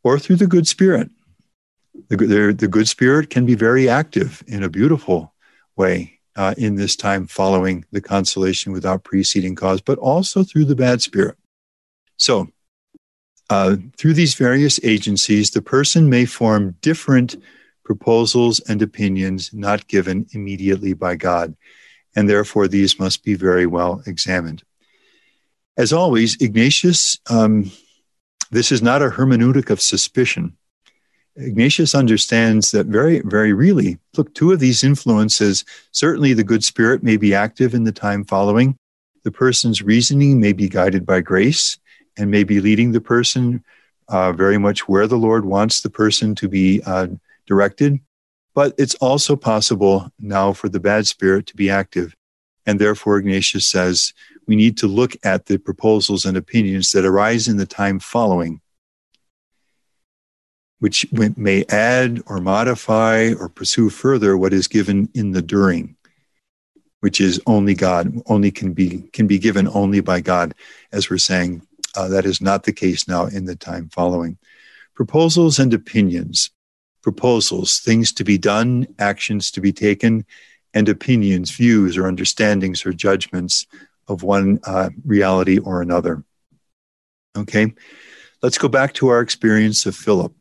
or 0.03 0.19
through 0.19 0.37
the 0.37 0.47
good 0.47 0.67
spirit. 0.67 1.11
The, 2.09 2.17
the, 2.17 2.55
the 2.57 2.69
good 2.69 2.89
spirit 2.89 3.31
can 3.31 3.45
be 3.45 3.55
very 3.55 3.89
active 3.89 4.43
in 4.47 4.63
a 4.63 4.69
beautiful 4.69 5.35
way 5.77 6.21
uh, 6.37 6.55
in 6.57 6.77
this 6.77 6.95
time 6.95 7.27
following 7.27 7.85
the 7.91 8.01
consolation 8.01 8.73
without 8.73 9.03
preceding 9.03 9.57
cause, 9.57 9.81
but 9.81 9.99
also 9.99 10.45
through 10.45 10.67
the 10.67 10.77
bad 10.77 11.03
spirit. 11.03 11.37
So, 12.17 12.49
uh, 13.51 13.77
through 13.97 14.13
these 14.13 14.35
various 14.35 14.79
agencies, 14.85 15.51
the 15.51 15.63
person 15.63 16.09
may 16.09 16.27
form 16.27 16.77
different 16.83 17.37
proposals 17.83 18.61
and 18.61 18.83
opinions 18.83 19.53
not 19.53 19.89
given 19.89 20.27
immediately 20.33 20.93
by 20.93 21.17
God 21.17 21.57
and 22.19 22.29
therefore 22.29 22.67
these 22.67 22.99
must 22.99 23.23
be 23.23 23.35
very 23.35 23.65
well 23.65 24.03
examined. 24.05 24.65
As 25.77 25.93
always, 25.93 26.37
Ignatius, 26.41 27.17
um, 27.31 27.71
this 28.51 28.73
is 28.73 28.83
not 28.83 29.03
a 29.03 29.11
hermeneutic 29.11 29.71
of 29.71 29.81
suspicion. 29.81 30.57
Ignatius 31.37 31.95
understands 31.95 32.73
that 32.73 32.87
very, 32.87 33.21
very 33.21 33.53
really, 33.53 33.99
look, 34.17 34.35
two 34.35 34.51
of 34.51 34.59
these 34.59 34.83
influences, 34.83 35.65
certainly 35.93 36.33
the 36.33 36.43
good 36.43 36.65
spirit 36.65 37.05
may 37.05 37.17
be 37.17 37.37
active 37.37 37.73
in 37.73 37.85
the 37.85 37.93
time 37.93 38.25
following, 38.25 38.77
The 39.23 39.31
person's 39.31 39.81
reasoning 39.81 40.41
may 40.41 40.53
be 40.53 40.69
guided 40.69 41.07
by 41.07 41.21
grace 41.21 41.79
and 42.17 42.33
may 42.33 42.43
be 42.43 42.61
leading 42.61 42.91
the 42.91 43.01
person 43.01 43.63
uh, 44.09 44.33
very 44.33 44.59
much 44.59 44.89
where 44.89 45.07
the 45.07 45.19
Lord 45.29 45.45
wants 45.45 45.83
the 45.83 45.91
person 45.91 46.35
to 46.35 46.49
be 46.49 46.83
uh, 46.85 47.07
directed. 47.47 48.01
But 48.59 48.75
it's 48.77 48.97
also 48.97 49.37
possible 49.37 50.11
now 50.19 50.53
for 50.53 50.69
the 50.69 50.81
bad 50.81 51.07
spirit 51.07 51.47
to 51.47 51.55
be 51.55 51.71
active. 51.71 52.17
And 52.67 52.81
therefore, 52.81 53.17
Ignatius 53.17 53.69
says 53.69 54.13
we 54.49 54.57
need 54.57 54.77
to 54.79 54.89
look 54.89 55.13
at 55.23 55.47
the 55.47 55.59
proposals 55.59 56.25
and 56.25 56.37
opinions 56.37 56.91
that 56.91 57.05
arise 57.05 57.47
in 57.47 57.57
the 57.57 57.67
time 57.67 58.01
following, 58.01 58.61
which 60.81 61.07
may 61.13 61.65
add 61.69 62.21
or 62.27 62.41
modify 62.41 63.33
or 63.39 63.49
pursue 63.49 63.91
further 63.91 64.37
what 64.37 64.53
is 64.53 64.67
given 64.67 65.09
in 65.15 65.31
the 65.31 65.41
during 65.41 65.95
which 66.99 67.21
is 67.21 67.41
only 67.47 67.75
God, 67.75 68.13
only 68.27 68.51
can 68.51 68.73
be 68.73 69.09
can 69.13 69.29
be 69.29 69.39
given 69.39 69.69
only 69.69 70.01
by 70.01 70.21
God, 70.21 70.53
as 70.91 71.09
we're 71.09 71.19
saying 71.19 71.63
uh, 71.97 72.09
that 72.09 72.27
is 72.27 72.41
not 72.41 72.65
the 72.65 72.73
case 72.73 73.07
now 73.07 73.27
in 73.27 73.45
the 73.45 73.55
time 73.55 73.89
following. 73.89 74.37
Proposals 74.97 75.61
and 75.61 75.73
opinions. 75.73 76.51
Proposals, 77.03 77.81
things 77.81 78.13
to 78.13 78.25
be 78.25 78.39
done, 78.39 78.87
actions 78.99 79.51
to 79.53 79.61
be 79.61 79.73
taken, 79.73 80.25
and 80.75 80.89
opinions, 80.89 81.51
views, 81.51 81.97
or 81.97 82.07
understandings 82.07 82.85
or 82.85 82.93
judgments 82.93 83.67
of 84.09 84.23
one 84.23 84.61
uh, 84.65 84.91
reality 85.05 85.59
or 85.59 85.81
another. 85.81 86.25
Okay, 87.37 87.73
let's 88.43 88.59
go 88.59 88.69
back 88.69 88.95
to 88.95 89.09
our 89.09 89.21
experience 89.21 89.87
of 89.87 89.97
Philip. 89.97 90.33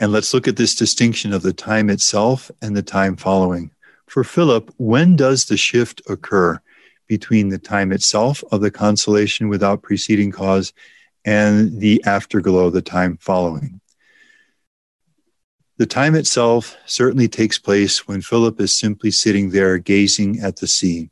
And 0.00 0.10
let's 0.10 0.34
look 0.34 0.48
at 0.48 0.56
this 0.56 0.74
distinction 0.74 1.32
of 1.32 1.42
the 1.42 1.52
time 1.52 1.88
itself 1.90 2.50
and 2.60 2.76
the 2.76 2.82
time 2.82 3.16
following. 3.16 3.70
For 4.06 4.24
Philip, 4.24 4.72
when 4.76 5.16
does 5.16 5.44
the 5.44 5.56
shift 5.56 6.02
occur? 6.08 6.60
between 7.06 7.48
the 7.48 7.58
time 7.58 7.92
itself 7.92 8.42
of 8.50 8.60
the 8.60 8.70
consolation 8.70 9.48
without 9.48 9.82
preceding 9.82 10.30
cause 10.32 10.72
and 11.24 11.80
the 11.80 12.02
afterglow, 12.04 12.70
the 12.70 12.82
time 12.82 13.16
following. 13.18 13.80
The 15.76 15.86
time 15.86 16.14
itself 16.14 16.76
certainly 16.86 17.26
takes 17.26 17.58
place 17.58 18.06
when 18.06 18.22
Philip 18.22 18.60
is 18.60 18.76
simply 18.76 19.10
sitting 19.10 19.50
there 19.50 19.78
gazing 19.78 20.40
at 20.40 20.56
the 20.56 20.68
sea. 20.68 21.10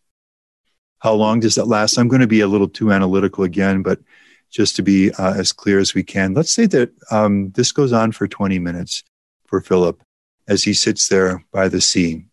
How 1.00 1.14
long 1.14 1.40
does 1.40 1.56
that 1.56 1.66
last? 1.66 1.96
I'm 1.96 2.06
going 2.06 2.20
to 2.20 2.28
be 2.28 2.40
a 2.40 2.46
little 2.46 2.68
too 2.68 2.92
analytical 2.92 3.42
again, 3.42 3.82
but 3.82 3.98
just 4.50 4.76
to 4.76 4.82
be 4.82 5.10
uh, 5.12 5.34
as 5.34 5.50
clear 5.50 5.80
as 5.80 5.94
we 5.94 6.04
can, 6.04 6.34
let's 6.34 6.52
say 6.52 6.66
that 6.66 6.92
um, 7.10 7.50
this 7.52 7.72
goes 7.72 7.92
on 7.92 8.12
for 8.12 8.28
20 8.28 8.60
minutes 8.60 9.02
for 9.46 9.60
Philip 9.60 10.00
as 10.46 10.62
he 10.62 10.74
sits 10.74 11.08
there 11.08 11.44
by 11.52 11.68
the 11.68 11.80
sea. 11.80 12.24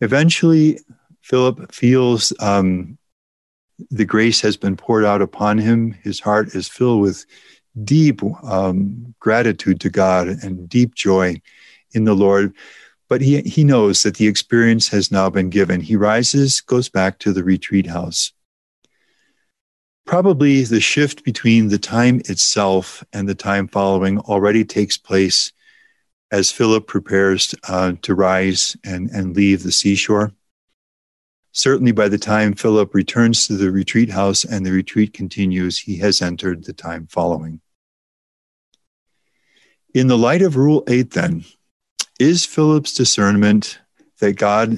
Eventually, 0.00 0.80
Philip 1.20 1.70
feels 1.72 2.32
um, 2.40 2.96
the 3.90 4.04
grace 4.04 4.40
has 4.40 4.56
been 4.56 4.76
poured 4.76 5.04
out 5.04 5.20
upon 5.20 5.58
him. 5.58 5.92
His 6.02 6.20
heart 6.20 6.54
is 6.54 6.68
filled 6.68 7.02
with 7.02 7.26
deep 7.84 8.22
um, 8.44 9.14
gratitude 9.20 9.80
to 9.80 9.90
God 9.90 10.28
and 10.28 10.68
deep 10.68 10.94
joy 10.94 11.40
in 11.92 12.04
the 12.04 12.14
Lord. 12.14 12.54
But 13.08 13.20
he, 13.20 13.40
he 13.42 13.64
knows 13.64 14.02
that 14.02 14.16
the 14.16 14.26
experience 14.26 14.88
has 14.88 15.12
now 15.12 15.30
been 15.30 15.50
given. 15.50 15.80
He 15.80 15.96
rises, 15.96 16.60
goes 16.60 16.88
back 16.88 17.18
to 17.20 17.32
the 17.32 17.44
retreat 17.44 17.86
house. 17.86 18.32
Probably 20.04 20.62
the 20.62 20.80
shift 20.80 21.24
between 21.24 21.68
the 21.68 21.78
time 21.78 22.20
itself 22.28 23.04
and 23.12 23.28
the 23.28 23.34
time 23.34 23.68
following 23.68 24.18
already 24.20 24.64
takes 24.64 24.96
place 24.96 25.52
as 26.30 26.50
Philip 26.50 26.86
prepares 26.86 27.54
uh, 27.68 27.92
to 28.02 28.14
rise 28.14 28.76
and, 28.84 29.10
and 29.10 29.36
leave 29.36 29.62
the 29.62 29.72
seashore. 29.72 30.32
Certainly, 31.52 31.92
by 31.92 32.08
the 32.08 32.18
time 32.18 32.52
Philip 32.52 32.94
returns 32.94 33.46
to 33.46 33.54
the 33.54 33.70
retreat 33.70 34.10
house 34.10 34.44
and 34.44 34.66
the 34.66 34.72
retreat 34.72 35.14
continues, 35.14 35.78
he 35.78 35.96
has 35.98 36.20
entered 36.20 36.64
the 36.64 36.72
time 36.72 37.06
following. 37.06 37.60
In 39.96 40.08
the 40.08 40.18
light 40.18 40.42
of 40.42 40.56
Rule 40.56 40.84
8, 40.88 41.12
then, 41.12 41.42
is 42.20 42.44
Philip's 42.44 42.92
discernment 42.92 43.78
that 44.18 44.34
God, 44.34 44.76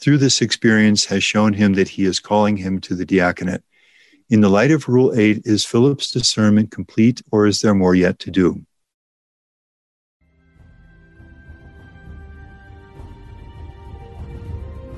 through 0.00 0.18
this 0.18 0.42
experience, 0.42 1.04
has 1.04 1.22
shown 1.22 1.52
him 1.52 1.74
that 1.74 1.90
he 1.90 2.04
is 2.04 2.18
calling 2.18 2.56
him 2.56 2.80
to 2.80 2.96
the 2.96 3.06
diaconate? 3.06 3.62
In 4.30 4.40
the 4.40 4.48
light 4.48 4.72
of 4.72 4.88
Rule 4.88 5.16
8, 5.16 5.42
is 5.44 5.64
Philip's 5.64 6.10
discernment 6.10 6.72
complete 6.72 7.22
or 7.30 7.46
is 7.46 7.60
there 7.60 7.72
more 7.72 7.94
yet 7.94 8.18
to 8.18 8.32
do? 8.32 8.66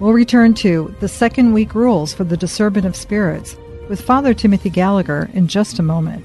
We'll 0.00 0.14
return 0.14 0.54
to 0.54 0.96
the 1.00 1.08
second 1.08 1.52
week 1.52 1.74
rules 1.74 2.14
for 2.14 2.24
the 2.24 2.38
discernment 2.38 2.86
of 2.86 2.96
spirits 2.96 3.58
with 3.90 4.00
Father 4.00 4.32
Timothy 4.32 4.70
Gallagher 4.70 5.28
in 5.34 5.48
just 5.48 5.78
a 5.78 5.82
moment. 5.82 6.24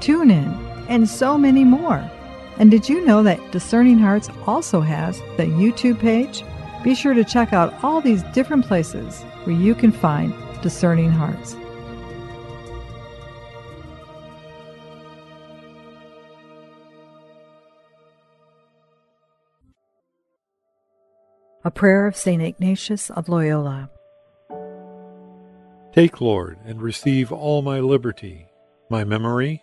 TuneIn, 0.00 0.86
and 0.88 1.08
so 1.08 1.36
many 1.38 1.64
more? 1.64 2.08
And 2.58 2.70
did 2.70 2.88
you 2.88 3.04
know 3.04 3.22
that 3.22 3.52
Discerning 3.52 3.98
Hearts 3.98 4.28
also 4.46 4.80
has 4.80 5.20
the 5.36 5.44
YouTube 5.44 6.00
page? 6.00 6.42
Be 6.82 6.94
sure 6.94 7.14
to 7.14 7.24
check 7.24 7.52
out 7.52 7.74
all 7.84 8.00
these 8.00 8.22
different 8.34 8.66
places 8.66 9.22
where 9.44 9.56
you 9.56 9.74
can 9.74 9.92
find 9.92 10.34
Discerning 10.62 11.10
Hearts. 11.10 11.56
A 21.64 21.70
prayer 21.70 22.06
of 22.06 22.16
St. 22.16 22.42
Ignatius 22.42 23.10
of 23.10 23.28
Loyola. 23.28 23.90
Take, 25.92 26.20
Lord, 26.20 26.58
and 26.64 26.80
receive 26.80 27.30
all 27.30 27.60
my 27.60 27.80
liberty, 27.80 28.46
my 28.88 29.04
memory, 29.04 29.62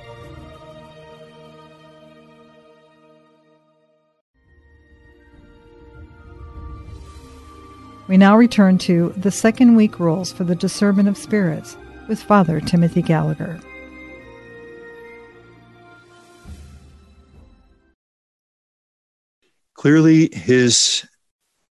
We 8.11 8.17
now 8.17 8.35
return 8.35 8.77
to 8.79 9.13
the 9.15 9.31
second 9.31 9.77
week 9.77 9.97
rules 9.97 10.33
for 10.33 10.43
the 10.43 10.53
discernment 10.53 11.07
of 11.07 11.17
spirits 11.17 11.77
with 12.09 12.21
Father 12.21 12.59
Timothy 12.59 13.01
Gallagher. 13.01 13.57
Clearly, 19.75 20.29
his 20.33 21.07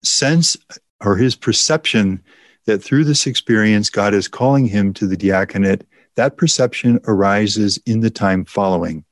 sense 0.02 0.56
or 1.04 1.16
his 1.16 1.36
perception 1.36 2.22
that 2.64 2.82
through 2.82 3.04
this 3.04 3.26
experience, 3.26 3.90
God 3.90 4.14
is 4.14 4.26
calling 4.26 4.64
him 4.64 4.94
to 4.94 5.06
the 5.06 5.18
diaconate, 5.18 5.86
that 6.14 6.38
perception 6.38 7.00
arises 7.06 7.78
in 7.84 8.00
the 8.00 8.08
time 8.08 8.46
following 8.46 9.04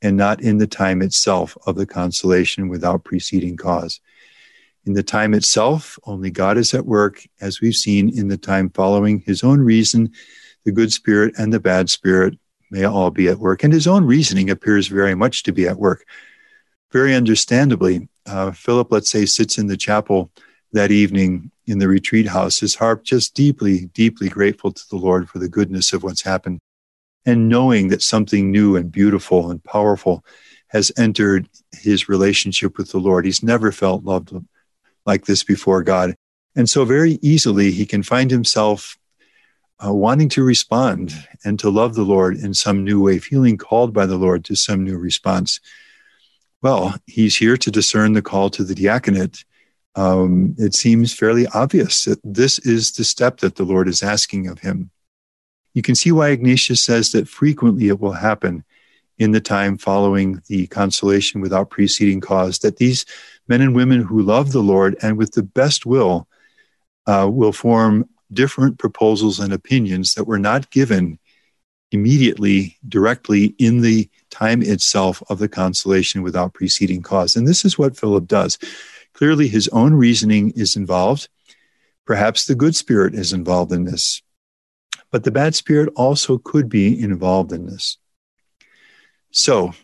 and 0.00 0.16
not 0.16 0.40
in 0.40 0.56
the 0.56 0.66
time 0.66 1.02
itself 1.02 1.58
of 1.66 1.76
the 1.76 1.84
consolation 1.84 2.68
without 2.70 3.04
preceding 3.04 3.58
cause. 3.58 4.00
In 4.90 4.94
the 4.94 5.04
time 5.04 5.34
itself, 5.34 6.00
only 6.02 6.32
God 6.32 6.58
is 6.58 6.74
at 6.74 6.84
work, 6.84 7.24
as 7.40 7.60
we've 7.60 7.76
seen 7.76 8.08
in 8.08 8.26
the 8.26 8.36
time 8.36 8.70
following 8.70 9.20
his 9.20 9.44
own 9.44 9.60
reason, 9.60 10.10
the 10.64 10.72
good 10.72 10.92
spirit 10.92 11.32
and 11.38 11.52
the 11.52 11.60
bad 11.60 11.88
spirit 11.88 12.36
may 12.72 12.82
all 12.82 13.12
be 13.12 13.28
at 13.28 13.38
work. 13.38 13.62
And 13.62 13.72
his 13.72 13.86
own 13.86 14.04
reasoning 14.04 14.50
appears 14.50 14.88
very 14.88 15.14
much 15.14 15.44
to 15.44 15.52
be 15.52 15.68
at 15.68 15.78
work. 15.78 16.04
Very 16.90 17.14
understandably, 17.14 18.08
uh, 18.26 18.50
Philip, 18.50 18.88
let's 18.90 19.08
say, 19.08 19.26
sits 19.26 19.58
in 19.58 19.68
the 19.68 19.76
chapel 19.76 20.32
that 20.72 20.90
evening 20.90 21.52
in 21.66 21.78
the 21.78 21.86
retreat 21.86 22.26
house, 22.26 22.58
his 22.58 22.74
heart 22.74 23.04
just 23.04 23.32
deeply, 23.32 23.86
deeply 23.94 24.28
grateful 24.28 24.72
to 24.72 24.82
the 24.90 24.96
Lord 24.96 25.28
for 25.28 25.38
the 25.38 25.48
goodness 25.48 25.92
of 25.92 26.02
what's 26.02 26.22
happened, 26.22 26.58
and 27.24 27.48
knowing 27.48 27.90
that 27.90 28.02
something 28.02 28.50
new 28.50 28.74
and 28.74 28.90
beautiful 28.90 29.52
and 29.52 29.62
powerful 29.62 30.24
has 30.66 30.90
entered 30.98 31.48
his 31.70 32.08
relationship 32.08 32.76
with 32.76 32.90
the 32.90 32.98
Lord. 32.98 33.24
He's 33.24 33.44
never 33.44 33.70
felt 33.70 34.02
loved 34.02 34.32
like 35.10 35.26
this 35.26 35.42
before 35.42 35.82
God. 35.82 36.14
And 36.56 36.68
so, 36.68 36.84
very 36.84 37.18
easily, 37.20 37.70
he 37.72 37.84
can 37.84 38.02
find 38.02 38.30
himself 38.30 38.96
uh, 39.84 39.92
wanting 39.92 40.28
to 40.30 40.42
respond 40.42 41.12
and 41.44 41.58
to 41.58 41.70
love 41.70 41.94
the 41.94 42.02
Lord 42.02 42.36
in 42.36 42.54
some 42.54 42.84
new 42.84 43.02
way, 43.02 43.18
feeling 43.18 43.56
called 43.56 43.92
by 43.92 44.06
the 44.06 44.16
Lord 44.16 44.44
to 44.44 44.54
some 44.54 44.84
new 44.84 44.98
response. 44.98 45.60
Well, 46.62 46.94
he's 47.06 47.36
here 47.36 47.56
to 47.56 47.70
discern 47.70 48.12
the 48.12 48.22
call 48.22 48.50
to 48.50 48.64
the 48.64 48.74
diaconate. 48.74 49.44
Um, 49.96 50.54
it 50.58 50.74
seems 50.74 51.14
fairly 51.14 51.46
obvious 51.48 52.04
that 52.04 52.20
this 52.22 52.58
is 52.60 52.92
the 52.92 53.04
step 53.04 53.38
that 53.38 53.56
the 53.56 53.64
Lord 53.64 53.88
is 53.88 54.02
asking 54.02 54.46
of 54.46 54.60
him. 54.60 54.90
You 55.74 55.82
can 55.82 55.94
see 55.94 56.12
why 56.12 56.28
Ignatius 56.28 56.82
says 56.82 57.12
that 57.12 57.28
frequently 57.28 57.88
it 57.88 58.00
will 58.00 58.12
happen 58.12 58.64
in 59.18 59.32
the 59.32 59.40
time 59.40 59.76
following 59.78 60.42
the 60.48 60.66
consolation 60.68 61.40
without 61.40 61.70
preceding 61.70 62.20
cause, 62.20 62.58
that 62.60 62.78
these 62.78 63.04
men 63.50 63.60
and 63.60 63.74
women 63.74 64.00
who 64.00 64.22
love 64.22 64.52
the 64.52 64.62
Lord 64.62 64.96
and 65.02 65.18
with 65.18 65.32
the 65.32 65.42
best 65.42 65.84
will 65.84 66.28
uh, 67.06 67.28
will 67.30 67.52
form 67.52 68.08
different 68.32 68.78
proposals 68.78 69.40
and 69.40 69.52
opinions 69.52 70.14
that 70.14 70.24
were 70.24 70.38
not 70.38 70.70
given 70.70 71.18
immediately, 71.90 72.78
directly 72.88 73.56
in 73.58 73.80
the 73.80 74.08
time 74.30 74.62
itself 74.62 75.20
of 75.28 75.40
the 75.40 75.48
consolation 75.48 76.22
without 76.22 76.54
preceding 76.54 77.02
cause. 77.02 77.34
And 77.34 77.48
this 77.48 77.64
is 77.64 77.76
what 77.76 77.96
Philip 77.96 78.28
does. 78.28 78.56
Clearly, 79.14 79.48
his 79.48 79.66
own 79.68 79.94
reasoning 79.94 80.52
is 80.52 80.76
involved. 80.76 81.28
Perhaps 82.06 82.44
the 82.44 82.54
good 82.54 82.76
spirit 82.76 83.14
is 83.14 83.32
involved 83.32 83.72
in 83.72 83.82
this, 83.82 84.22
but 85.10 85.24
the 85.24 85.32
bad 85.32 85.56
spirit 85.56 85.92
also 85.96 86.38
could 86.38 86.68
be 86.68 87.00
involved 87.00 87.50
in 87.50 87.66
this. 87.66 87.98
So, 89.32 89.74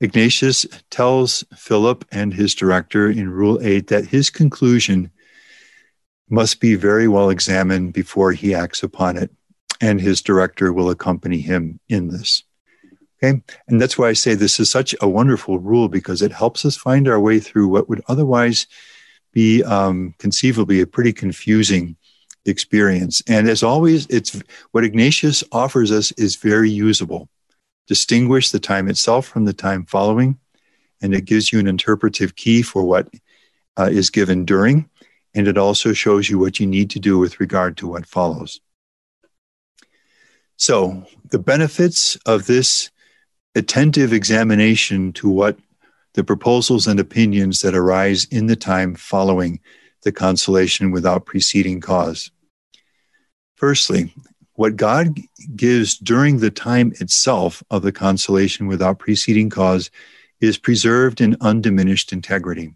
Ignatius 0.00 0.66
tells 0.90 1.42
Philip 1.56 2.04
and 2.12 2.34
his 2.34 2.54
director 2.54 3.10
in 3.10 3.30
Rule 3.30 3.58
8 3.62 3.86
that 3.88 4.06
his 4.06 4.28
conclusion 4.28 5.10
must 6.28 6.60
be 6.60 6.74
very 6.74 7.08
well 7.08 7.30
examined 7.30 7.94
before 7.94 8.32
he 8.32 8.54
acts 8.54 8.82
upon 8.82 9.16
it, 9.16 9.30
and 9.80 10.00
his 10.00 10.20
director 10.20 10.72
will 10.72 10.90
accompany 10.90 11.40
him 11.40 11.80
in 11.88 12.08
this. 12.08 12.42
Okay, 13.22 13.40
and 13.68 13.80
that's 13.80 13.96
why 13.96 14.08
I 14.08 14.12
say 14.12 14.34
this 14.34 14.60
is 14.60 14.70
such 14.70 14.94
a 15.00 15.08
wonderful 15.08 15.58
rule 15.58 15.88
because 15.88 16.20
it 16.20 16.32
helps 16.32 16.66
us 16.66 16.76
find 16.76 17.08
our 17.08 17.18
way 17.18 17.40
through 17.40 17.68
what 17.68 17.88
would 17.88 18.02
otherwise 18.08 18.66
be 19.32 19.62
um, 19.64 20.14
conceivably 20.18 20.82
a 20.82 20.86
pretty 20.86 21.14
confusing 21.14 21.96
experience. 22.44 23.22
And 23.26 23.48
as 23.48 23.62
always, 23.62 24.06
it's 24.08 24.42
what 24.72 24.84
Ignatius 24.84 25.42
offers 25.52 25.90
us 25.90 26.12
is 26.12 26.36
very 26.36 26.68
usable 26.68 27.30
distinguish 27.86 28.50
the 28.50 28.58
time 28.58 28.88
itself 28.88 29.26
from 29.26 29.44
the 29.44 29.52
time 29.52 29.84
following, 29.84 30.38
and 31.00 31.14
it 31.14 31.24
gives 31.24 31.52
you 31.52 31.58
an 31.58 31.66
interpretive 31.66 32.36
key 32.36 32.62
for 32.62 32.84
what 32.84 33.08
uh, 33.78 33.88
is 33.90 34.10
given 34.10 34.44
during, 34.44 34.88
and 35.34 35.46
it 35.46 35.58
also 35.58 35.92
shows 35.92 36.28
you 36.28 36.38
what 36.38 36.58
you 36.58 36.66
need 36.66 36.90
to 36.90 36.98
do 36.98 37.18
with 37.18 37.40
regard 37.40 37.76
to 37.76 37.86
what 37.86 38.06
follows. 38.06 38.60
So, 40.56 41.04
the 41.30 41.38
benefits 41.38 42.16
of 42.26 42.46
this 42.46 42.90
attentive 43.54 44.12
examination 44.12 45.12
to 45.14 45.28
what 45.28 45.58
the 46.14 46.24
proposals 46.24 46.86
and 46.86 46.98
opinions 46.98 47.60
that 47.60 47.74
arise 47.74 48.24
in 48.24 48.46
the 48.46 48.56
time 48.56 48.94
following 48.94 49.60
the 50.02 50.12
consolation 50.12 50.90
without 50.90 51.26
preceding 51.26 51.80
cause. 51.80 52.30
Firstly, 53.56 54.14
what 54.56 54.76
God 54.76 55.18
gives 55.54 55.96
during 55.96 56.38
the 56.38 56.50
time 56.50 56.92
itself 57.00 57.62
of 57.70 57.82
the 57.82 57.92
consolation 57.92 58.66
without 58.66 58.98
preceding 58.98 59.50
cause 59.50 59.90
is 60.40 60.58
preserved 60.58 61.20
in 61.20 61.36
undiminished 61.40 62.12
integrity. 62.12 62.74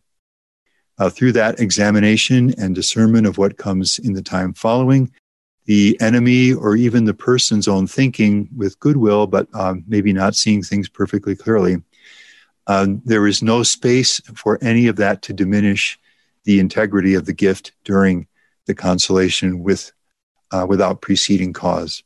Uh, 0.98 1.08
through 1.08 1.32
that 1.32 1.58
examination 1.58 2.54
and 2.58 2.74
discernment 2.74 3.26
of 3.26 3.38
what 3.38 3.56
comes 3.56 3.98
in 3.98 4.12
the 4.12 4.22
time 4.22 4.52
following, 4.52 5.10
the 5.64 5.98
enemy 6.00 6.52
or 6.52 6.76
even 6.76 7.04
the 7.04 7.14
person's 7.14 7.68
own 7.68 7.86
thinking 7.86 8.48
with 8.54 8.78
goodwill, 8.80 9.26
but 9.26 9.48
um, 9.54 9.84
maybe 9.86 10.12
not 10.12 10.34
seeing 10.34 10.62
things 10.62 10.88
perfectly 10.88 11.34
clearly, 11.34 11.76
uh, 12.66 12.86
there 13.04 13.26
is 13.26 13.42
no 13.42 13.62
space 13.62 14.20
for 14.34 14.58
any 14.62 14.86
of 14.88 14.96
that 14.96 15.22
to 15.22 15.32
diminish 15.32 15.98
the 16.44 16.60
integrity 16.60 17.14
of 17.14 17.24
the 17.24 17.32
gift 17.32 17.72
during 17.84 18.26
the 18.66 18.74
consolation 18.74 19.62
with 19.62 19.92
uh, 20.50 20.66
without 20.68 21.00
preceding 21.00 21.52
cause. 21.52 22.02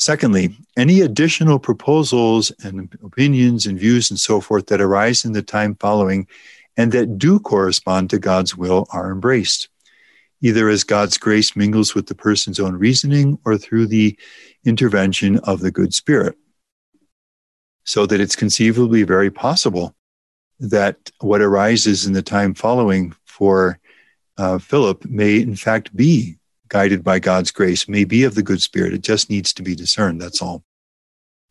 Secondly, 0.00 0.56
any 0.78 1.02
additional 1.02 1.58
proposals 1.58 2.50
and 2.64 2.90
opinions 3.04 3.66
and 3.66 3.78
views 3.78 4.10
and 4.10 4.18
so 4.18 4.40
forth 4.40 4.66
that 4.66 4.80
arise 4.80 5.26
in 5.26 5.32
the 5.32 5.42
time 5.42 5.74
following 5.74 6.26
and 6.76 6.92
that 6.92 7.18
do 7.18 7.38
correspond 7.38 8.08
to 8.08 8.18
God's 8.18 8.56
will 8.56 8.86
are 8.92 9.12
embraced, 9.12 9.68
either 10.40 10.70
as 10.70 10.84
God's 10.84 11.18
grace 11.18 11.54
mingles 11.54 11.94
with 11.94 12.06
the 12.06 12.14
person's 12.14 12.58
own 12.58 12.76
reasoning 12.76 13.38
or 13.44 13.58
through 13.58 13.88
the 13.88 14.18
intervention 14.64 15.38
of 15.40 15.60
the 15.60 15.70
good 15.70 15.92
spirit. 15.92 16.34
So 17.84 18.06
that 18.06 18.20
it's 18.20 18.36
conceivably 18.36 19.02
very 19.02 19.30
possible 19.30 19.94
that 20.60 21.10
what 21.20 21.42
arises 21.42 22.06
in 22.06 22.14
the 22.14 22.22
time 22.22 22.54
following 22.54 23.14
for 23.26 23.78
uh, 24.38 24.58
Philip 24.58 25.04
may 25.04 25.40
in 25.40 25.56
fact 25.56 25.94
be 25.94 26.38
guided 26.70 27.04
by 27.04 27.18
God's 27.18 27.50
grace, 27.50 27.86
may 27.88 28.04
be 28.04 28.24
of 28.24 28.34
the 28.34 28.42
good 28.42 28.62
spirit. 28.62 28.94
It 28.94 29.02
just 29.02 29.28
needs 29.28 29.52
to 29.52 29.62
be 29.62 29.74
discerned. 29.74 30.22
That's 30.22 30.40
all. 30.40 30.64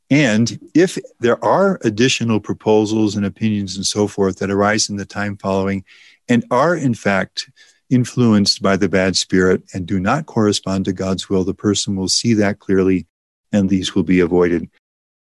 And 0.10 0.60
if 0.74 0.98
there 1.20 1.44
are 1.46 1.80
additional 1.84 2.40
proposals 2.40 3.16
and 3.16 3.26
opinions 3.26 3.76
and 3.76 3.86
so 3.86 4.08
forth 4.08 4.40
that 4.40 4.50
arise 4.50 4.90
in 4.90 4.96
the 4.96 5.06
time 5.06 5.38
following 5.38 5.86
and 6.28 6.44
are 6.50 6.76
in 6.76 6.96
fact 6.96 7.52
influenced 7.92 8.62
by 8.62 8.76
the 8.76 8.90
bad 8.90 9.16
spirit 9.16 9.62
and 9.74 9.86
do 9.86 10.00
not 10.00 10.26
correspond 10.26 10.86
to 10.86 10.94
God's 10.94 11.30
will, 11.30 11.44
the 11.44 11.54
person 11.54 11.96
will 11.96 12.08
see 12.08 12.34
that 12.36 12.60
clearly 12.60 13.06
and 13.52 13.70
these 13.70 13.94
will 13.94 14.04
be 14.04 14.20
avoided. 14.20 14.70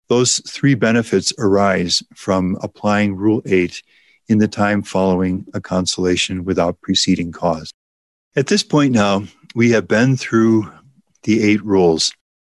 Those 0.10 0.40
three 0.50 0.76
benefits 0.76 1.34
arise 1.40 2.04
from 2.14 2.58
applying 2.62 3.16
Rule 3.16 3.42
8 3.46 3.82
in 4.28 4.38
the 4.38 4.48
time 4.48 4.84
following 4.84 5.46
a 5.54 5.62
consolation 5.62 6.44
without 6.44 6.82
preceding 6.82 7.32
cause. 7.32 7.72
At 8.36 8.48
this 8.48 8.64
point 8.64 8.94
now, 8.94 9.24
we 9.54 9.72
have 9.72 9.88
been 9.88 10.18
through 10.18 10.72
the 11.24 11.44
eight 11.44 11.64
rules. 11.64 12.14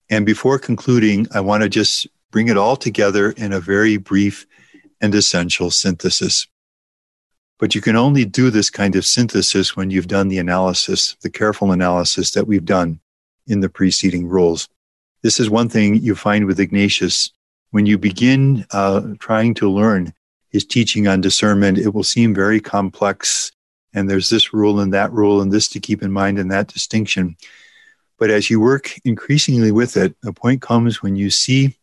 And 0.09 0.24
before 0.24 0.59
concluding, 0.59 1.26
I 1.32 1.40
want 1.40 1.62
to 1.62 1.68
just 1.68 2.06
bring 2.30 2.48
it 2.48 2.56
all 2.56 2.76
together 2.76 3.30
in 3.32 3.52
a 3.52 3.61
very 3.61 3.96
brief 3.96 4.46
and 5.00 5.14
essential 5.14 5.70
synthesis. 5.70 6.46
But 7.59 7.74
you 7.74 7.80
can 7.80 7.96
only 7.96 8.24
do 8.24 8.50
this 8.50 8.70
kind 8.70 8.96
of 8.96 9.06
synthesis 9.06 9.76
when 9.76 9.90
you've 9.90 10.09
done 10.09 10.28
the 10.28 10.38
analysis, 10.38 11.16
the 11.22 11.30
careful 11.30 11.72
analysis 11.72 12.32
that 12.32 12.46
we've 12.46 12.64
done 12.64 13.00
in 13.46 13.61
the 13.61 13.68
preceding 13.68 14.26
rules. 14.26 14.68
This 15.22 15.40
is 15.40 15.48
one 15.48 15.68
thing 15.68 15.96
you 15.96 16.14
find 16.14 16.46
with 16.46 16.61
Ignatius. 16.61 17.30
When 17.70 17.87
you 17.87 17.98
begin 17.98 18.66
uh, 18.72 19.14
trying 19.18 19.54
to 19.54 19.70
learn 19.70 20.12
his 20.50 20.64
teaching 20.64 21.09
on 21.09 21.20
discernment, 21.20 21.78
it 21.78 21.94
will 21.94 22.04
seem 22.04 22.35
very 22.35 22.61
complex 22.61 23.52
and 23.96 24.09
there's 24.11 24.28
this 24.28 24.52
rule 24.52 24.78
and 24.78 24.92
that 24.92 25.11
rule 25.11 25.40
and 25.40 25.50
this 25.50 25.68
to 25.68 25.80
keep 25.80 26.02
in 26.02 26.12
mind 26.12 26.38
and 26.38 26.52
that 26.52 26.68
distinction. 26.68 27.35
But 28.18 28.30
as 28.30 28.50
you 28.50 28.61
work 28.61 28.92
increasingly 29.04 29.72
with 29.72 29.96
it, 29.96 30.14
a 30.24 30.32
point 30.32 30.61
comes 30.61 31.02
when 31.02 31.16
you 31.16 31.30
see 31.30 31.76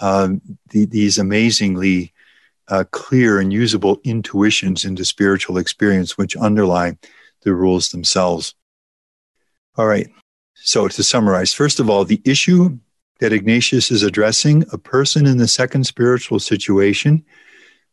um, 0.00 0.42
the, 0.70 0.84
these 0.84 1.16
amazingly 1.16 2.12
uh, 2.68 2.84
clear 2.90 3.38
and 3.38 3.52
usable 3.52 4.00
intuitions 4.02 4.84
into 4.84 5.04
spiritual 5.04 5.56
experience, 5.56 6.18
which 6.18 6.36
underlie 6.36 6.98
the 7.42 7.54
rules 7.54 7.90
themselves. 7.90 8.54
All 9.76 9.86
right. 9.86 10.08
So 10.54 10.88
to 10.88 11.02
summarize, 11.04 11.54
first 11.54 11.78
of 11.78 11.88
all, 11.88 12.04
the 12.04 12.22
issue 12.24 12.78
that 13.20 13.32
Ignatius 13.32 13.92
is 13.92 14.02
addressing, 14.02 14.64
a 14.72 14.78
person 14.78 15.24
in 15.24 15.38
the 15.38 15.46
second 15.46 15.84
spiritual 15.84 16.40
situation 16.40 17.24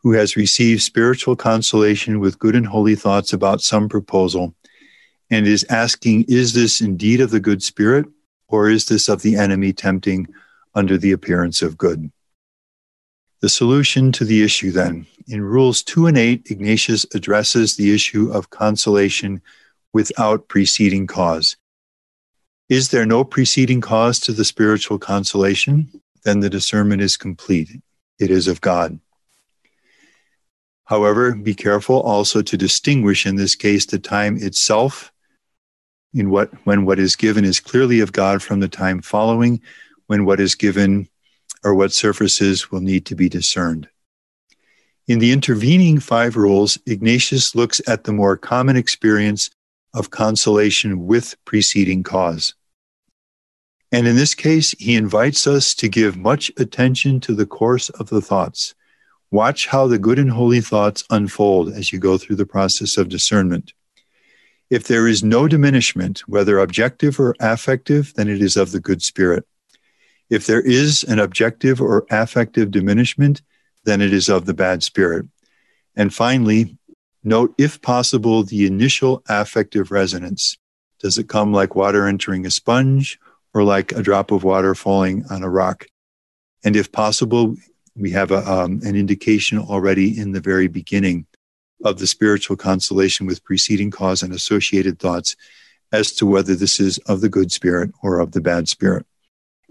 who 0.04 0.14
has 0.14 0.36
received 0.36 0.82
spiritual 0.82 1.36
consolation 1.36 2.20
with 2.20 2.40
good 2.40 2.56
and 2.56 2.68
holy 2.68 2.96
thoughts 2.96 3.34
about 3.34 3.62
some 3.62 3.88
proposal 3.88 4.56
and 5.30 5.48
is 5.48 5.66
asking, 5.70 6.26
is 6.28 6.54
this 6.54 6.82
indeed 6.82 7.22
of 7.22 7.32
the 7.32 7.40
good 7.40 7.64
spirit 7.64 8.06
or 8.48 8.70
is 8.70 8.86
this 8.86 9.08
of 9.08 9.22
the 9.22 9.36
enemy 9.36 9.72
tempting 9.72 10.28
under 10.76 10.98
the 10.98 11.12
appearance 11.12 11.62
of 11.62 11.78
good? 11.78 12.12
The 13.42 13.50
solution 13.50 14.12
to 14.14 14.26
the 14.26 14.44
issue 14.44 14.72
then. 14.72 15.08
In 15.28 15.42
Rules 15.42 15.82
2 15.84 16.08
and 16.08 16.18
8, 16.18 16.52
Ignatius 16.52 17.06
addresses 17.16 17.76
the 17.76 17.94
issue 17.94 18.32
of 18.32 18.50
consolation 18.50 19.42
without 19.94 20.48
preceding 20.48 21.08
cause. 21.08 21.58
Is 22.70 22.90
there 22.90 23.06
no 23.06 23.24
preceding 23.24 23.82
cause 23.82 24.20
to 24.22 24.32
the 24.32 24.46
spiritual 24.46 25.00
consolation? 25.00 26.02
Then 26.24 26.40
the 26.40 26.50
discernment 26.50 27.02
is 27.02 27.18
complete. 27.18 27.70
It 28.20 28.30
is 28.32 28.48
of 28.48 28.62
God. 28.62 29.00
However, 30.92 31.34
be 31.34 31.56
careful 31.56 32.02
also 32.02 32.42
to 32.42 32.58
distinguish 32.58 33.26
in 33.26 33.38
this 33.38 33.56
case 33.56 33.86
the 33.86 33.98
time 33.98 34.36
itself 34.36 35.14
in 36.14 36.30
what 36.30 36.52
when 36.66 36.84
what 36.84 37.00
is 37.00 37.16
given 37.16 37.46
is 37.46 37.62
clearly 37.62 38.02
of 38.02 38.12
God 38.12 38.44
from 38.44 38.60
the 38.60 38.68
time 38.68 39.02
following 39.02 39.62
when 40.08 40.26
what 40.26 40.42
is 40.42 40.54
given 40.54 41.08
or 41.64 41.74
what 41.76 41.94
surfaces 41.94 42.72
will 42.72 42.82
need 42.82 43.06
to 43.06 43.16
be 43.16 43.30
discerned. 43.30 43.88
In 45.08 45.20
the 45.20 45.32
intervening 45.32 46.02
five 46.02 46.36
rules, 46.36 46.78
Ignatius 46.86 47.56
looks 47.56 47.80
at 47.88 48.04
the 48.04 48.12
more 48.12 48.36
common 48.36 48.76
experience 48.76 49.50
of 49.94 50.10
consolation 50.10 51.08
with 51.08 51.38
preceding 51.46 52.04
cause. 52.04 52.54
And 53.94 54.08
in 54.08 54.18
this 54.18 54.36
case, 54.36 54.72
he 54.78 54.96
invites 54.96 55.48
us 55.48 55.74
to 55.76 55.88
give 55.88 56.18
much 56.18 56.52
attention 56.58 57.22
to 57.22 57.34
the 57.34 57.46
course 57.46 57.90
of 57.92 58.10
the 58.10 58.22
thoughts. 58.22 58.76
Watch 59.32 59.68
how 59.68 59.88
the 59.88 59.98
good 59.98 60.20
and 60.20 60.30
holy 60.30 60.62
thoughts 60.62 61.04
unfold 61.10 61.74
as 61.74 61.92
you 61.92 62.00
go 62.00 62.18
through 62.18 62.36
the 62.36 62.46
process 62.46 62.98
of 62.98 63.10
discernment. 63.10 63.74
If 64.70 64.86
there 64.86 65.08
is 65.08 65.24
no 65.24 65.48
diminishment, 65.48 66.20
whether 66.28 66.60
objective 66.60 67.20
or 67.20 67.36
affective, 67.40 68.14
then 68.16 68.28
it 68.28 68.42
is 68.42 68.58
of 68.58 68.72
the 68.72 68.80
good 68.80 69.02
spirit. 69.02 69.46
If 70.30 70.46
there 70.46 70.62
is 70.62 71.04
an 71.04 71.20
objective 71.20 71.82
or 71.82 72.06
affective 72.10 72.72
diminishment, 72.72 73.42
then 73.84 74.02
it 74.02 74.14
is 74.14 74.30
of 74.30 74.46
the 74.46 74.54
bad 74.54 74.84
spirit. 74.84 75.26
And 75.96 76.14
finally, 76.14 76.78
note, 77.24 77.54
if 77.58 77.82
possible, 77.82 78.44
the 78.44 78.66
initial 78.66 79.24
affective 79.28 79.92
resonance. 79.92 80.58
Does 81.00 81.18
it 81.18 81.28
come 81.28 81.52
like 81.52 81.76
water 81.76 82.08
entering 82.08 82.46
a 82.46 82.52
sponge 82.52 83.20
or 83.54 83.64
like 83.64 83.92
a 83.92 84.02
drop 84.02 84.32
of 84.32 84.44
water 84.44 84.76
falling 84.76 85.26
on 85.30 85.44
a 85.44 85.50
rock. 85.50 85.86
And 86.64 86.76
if 86.76 86.92
possible, 86.92 87.56
we 87.96 88.12
have 88.12 88.32
a, 88.32 88.50
um, 88.50 88.82
an 88.84 88.96
indication 88.96 89.58
already 89.58 90.18
in 90.18 90.32
the 90.32 90.42
very 90.42 90.68
beginning 90.68 91.26
of 91.84 92.00
the 92.00 92.08
spiritual 92.08 92.56
consolation 92.56 93.26
with 93.26 93.44
preceding 93.44 93.92
cause 93.92 94.24
and 94.24 94.34
associated 94.34 95.00
thoughts 95.00 95.36
as 95.92 96.12
to 96.14 96.26
whether 96.26 96.56
this 96.56 96.80
is 96.80 96.98
of 97.00 97.22
the 97.22 97.30
good 97.30 97.52
spirit 97.52 97.92
or 98.02 98.20
of 98.20 98.32
the 98.32 98.42
bad 98.42 98.70
spirit. 98.70 99.06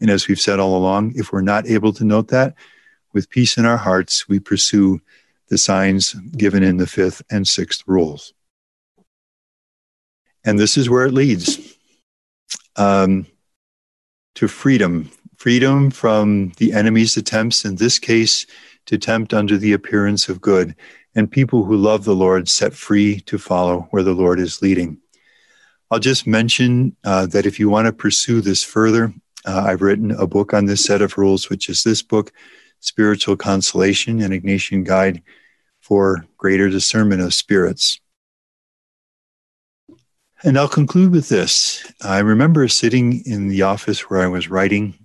And 0.01 0.11
as 0.11 0.29
we've 0.29 0.41
said 0.41 0.59
all 0.59 0.77
along, 0.77 1.13
if 1.15 1.33
we're 1.33 1.41
not 1.41 1.67
able 1.67 1.93
to 1.95 2.05
note 2.05 2.29
that, 2.29 2.55
with 3.13 3.31
peace 3.31 3.57
in 3.57 3.65
our 3.65 3.77
hearts, 3.77 4.29
we 4.29 4.39
pursue 4.39 5.01
the 5.49 5.59
signs 5.59 6.15
given 6.37 6.63
in 6.63 6.77
the 6.77 6.87
fifth 6.87 7.23
and 7.31 7.47
sixth 7.47 7.83
rules. 7.87 8.33
And 10.45 10.59
this 10.59 10.77
is 10.77 10.89
where 10.89 11.05
it 11.05 11.13
leads. 11.13 11.77
Um, 12.77 13.27
to 14.37 14.49
freedom, 14.49 15.11
freedom 15.41 15.91
from 15.91 16.53
the 16.59 16.71
enemy's 16.75 17.17
attempts, 17.17 17.65
in 17.65 17.77
this 17.77 17.99
case, 17.99 18.45
to 18.85 18.99
tempt 18.99 19.33
under 19.33 19.57
the 19.57 19.73
appearance 19.73 20.29
of 20.29 20.39
good, 20.39 20.77
and 21.15 21.33
people 21.33 21.65
who 21.65 21.77
love 21.79 22.05
the 22.05 22.15
Lord 22.15 22.47
set 22.47 22.75
free 22.75 23.21
to 23.21 23.39
follow 23.39 23.89
where 23.91 24.03
the 24.03 24.13
Lord 24.13 24.39
is 24.39 24.61
leading. 24.61 24.99
I'll 25.91 25.99
just 25.99 26.27
mention 26.27 26.95
uh, 27.05 27.25
that 27.29 27.47
if 27.47 27.59
you 27.59 27.71
want 27.71 27.87
to 27.87 27.93
pursue 27.93 28.43
this 28.43 28.63
further, 28.63 29.15
uh, 29.47 29.65
I've 29.67 29.81
written 29.81 30.11
a 30.11 30.27
book 30.27 30.53
on 30.53 30.67
this 30.67 30.85
set 30.85 31.01
of 31.01 31.17
rules, 31.17 31.49
which 31.49 31.71
is 31.71 31.85
this 31.85 32.03
book, 32.03 32.33
Spiritual 32.81 33.39
Consolation, 33.39 34.21
an 34.21 34.33
Ignatian 34.33 34.85
Guide 34.85 35.23
for 35.81 36.27
Greater 36.37 36.69
Discernment 36.69 37.23
of 37.23 37.33
Spirits. 37.33 37.99
And 40.45 40.59
I'll 40.59 40.69
conclude 40.69 41.13
with 41.13 41.31
this. 41.31 41.91
I 42.03 42.19
remember 42.19 42.69
sitting 42.69 43.23
in 43.25 43.49
the 43.49 43.63
office 43.63 44.11
where 44.11 44.21
I 44.21 44.27
was 44.27 44.51
writing. 44.51 45.00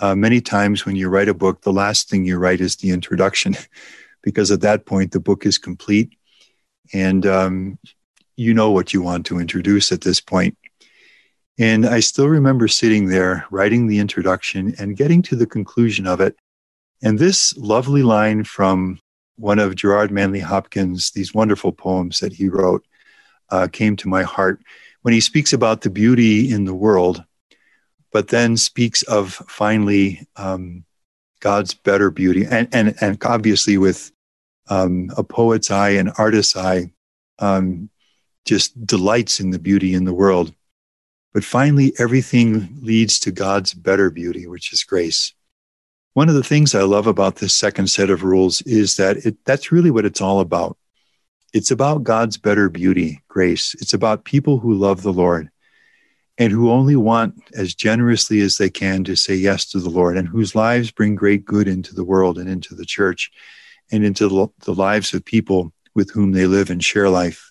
Uh, 0.00 0.14
many 0.14 0.40
times 0.40 0.86
when 0.86 0.96
you 0.96 1.08
write 1.08 1.28
a 1.28 1.34
book, 1.34 1.62
the 1.62 1.72
last 1.72 2.08
thing 2.08 2.24
you 2.24 2.38
write 2.38 2.60
is 2.60 2.76
the 2.76 2.90
introduction, 2.90 3.56
because 4.22 4.50
at 4.50 4.60
that 4.60 4.86
point 4.86 5.12
the 5.12 5.20
book 5.20 5.46
is 5.46 5.58
complete 5.58 6.12
and 6.92 7.26
um, 7.26 7.78
you 8.36 8.54
know 8.54 8.70
what 8.70 8.92
you 8.92 9.02
want 9.02 9.26
to 9.26 9.38
introduce 9.38 9.92
at 9.92 10.02
this 10.02 10.20
point. 10.20 10.56
And 11.58 11.84
I 11.84 12.00
still 12.00 12.28
remember 12.28 12.68
sitting 12.68 13.06
there 13.06 13.44
writing 13.50 13.88
the 13.88 13.98
introduction 13.98 14.74
and 14.78 14.96
getting 14.96 15.22
to 15.22 15.36
the 15.36 15.46
conclusion 15.46 16.06
of 16.06 16.20
it. 16.20 16.36
And 17.02 17.18
this 17.18 17.56
lovely 17.56 18.02
line 18.02 18.44
from 18.44 19.00
one 19.36 19.58
of 19.58 19.74
Gerard 19.74 20.10
Manley 20.10 20.40
Hopkins, 20.40 21.10
these 21.10 21.34
wonderful 21.34 21.72
poems 21.72 22.20
that 22.20 22.32
he 22.32 22.48
wrote 22.48 22.84
uh, 23.50 23.68
came 23.70 23.96
to 23.96 24.08
my 24.08 24.22
heart 24.22 24.60
when 25.02 25.14
he 25.14 25.20
speaks 25.20 25.52
about 25.52 25.80
the 25.80 25.90
beauty 25.90 26.52
in 26.52 26.64
the 26.64 26.74
world, 26.74 27.24
but 28.12 28.28
then 28.28 28.56
speaks 28.56 29.02
of 29.02 29.32
finally 29.48 30.26
um, 30.36 30.84
God's 31.40 31.74
better 31.74 32.10
beauty, 32.10 32.44
and 32.44 32.68
and 32.72 32.94
and 33.00 33.22
obviously 33.24 33.78
with 33.78 34.10
um, 34.68 35.10
a 35.16 35.22
poet's 35.22 35.70
eye 35.70 35.90
and 35.90 36.12
artist's 36.18 36.56
eye, 36.56 36.92
um, 37.38 37.90
just 38.44 38.86
delights 38.86 39.40
in 39.40 39.50
the 39.50 39.58
beauty 39.58 39.94
in 39.94 40.04
the 40.04 40.14
world. 40.14 40.52
But 41.34 41.44
finally, 41.44 41.92
everything 41.98 42.78
leads 42.80 43.20
to 43.20 43.30
God's 43.30 43.74
better 43.74 44.10
beauty, 44.10 44.46
which 44.46 44.72
is 44.72 44.82
grace. 44.82 45.34
One 46.14 46.28
of 46.28 46.34
the 46.34 46.42
things 46.42 46.74
I 46.74 46.82
love 46.82 47.06
about 47.06 47.36
this 47.36 47.54
second 47.54 47.88
set 47.88 48.10
of 48.10 48.24
rules 48.24 48.60
is 48.62 48.96
that 48.96 49.18
it, 49.18 49.36
that's 49.44 49.70
really 49.70 49.90
what 49.90 50.04
it's 50.04 50.20
all 50.20 50.40
about. 50.40 50.76
It's 51.52 51.70
about 51.70 52.02
God's 52.02 52.38
better 52.38 52.68
beauty, 52.68 53.22
grace. 53.28 53.74
It's 53.74 53.94
about 53.94 54.24
people 54.24 54.58
who 54.58 54.74
love 54.74 55.02
the 55.02 55.12
Lord 55.12 55.50
and 56.38 56.52
who 56.52 56.70
only 56.70 56.94
want 56.96 57.34
as 57.54 57.74
generously 57.74 58.40
as 58.40 58.56
they 58.56 58.70
can 58.70 59.02
to 59.04 59.16
say 59.16 59.34
yes 59.34 59.66
to 59.66 59.80
the 59.80 59.90
Lord 59.90 60.16
and 60.16 60.28
whose 60.28 60.54
lives 60.54 60.92
bring 60.92 61.16
great 61.16 61.44
good 61.44 61.66
into 61.66 61.94
the 61.94 62.04
world 62.04 62.38
and 62.38 62.48
into 62.48 62.76
the 62.76 62.86
church 62.86 63.30
and 63.90 64.04
into 64.04 64.52
the 64.60 64.74
lives 64.74 65.12
of 65.12 65.24
people 65.24 65.72
with 65.94 66.12
whom 66.12 66.32
they 66.32 66.46
live 66.46 66.70
and 66.70 66.82
share 66.82 67.10
life. 67.10 67.50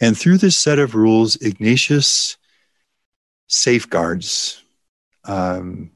And 0.00 0.18
through 0.18 0.38
this 0.38 0.56
set 0.56 0.80
of 0.80 0.94
rules, 0.94 1.36
Ignatius 1.36 2.36
safeguards, 3.46 4.62
um, 5.24 5.92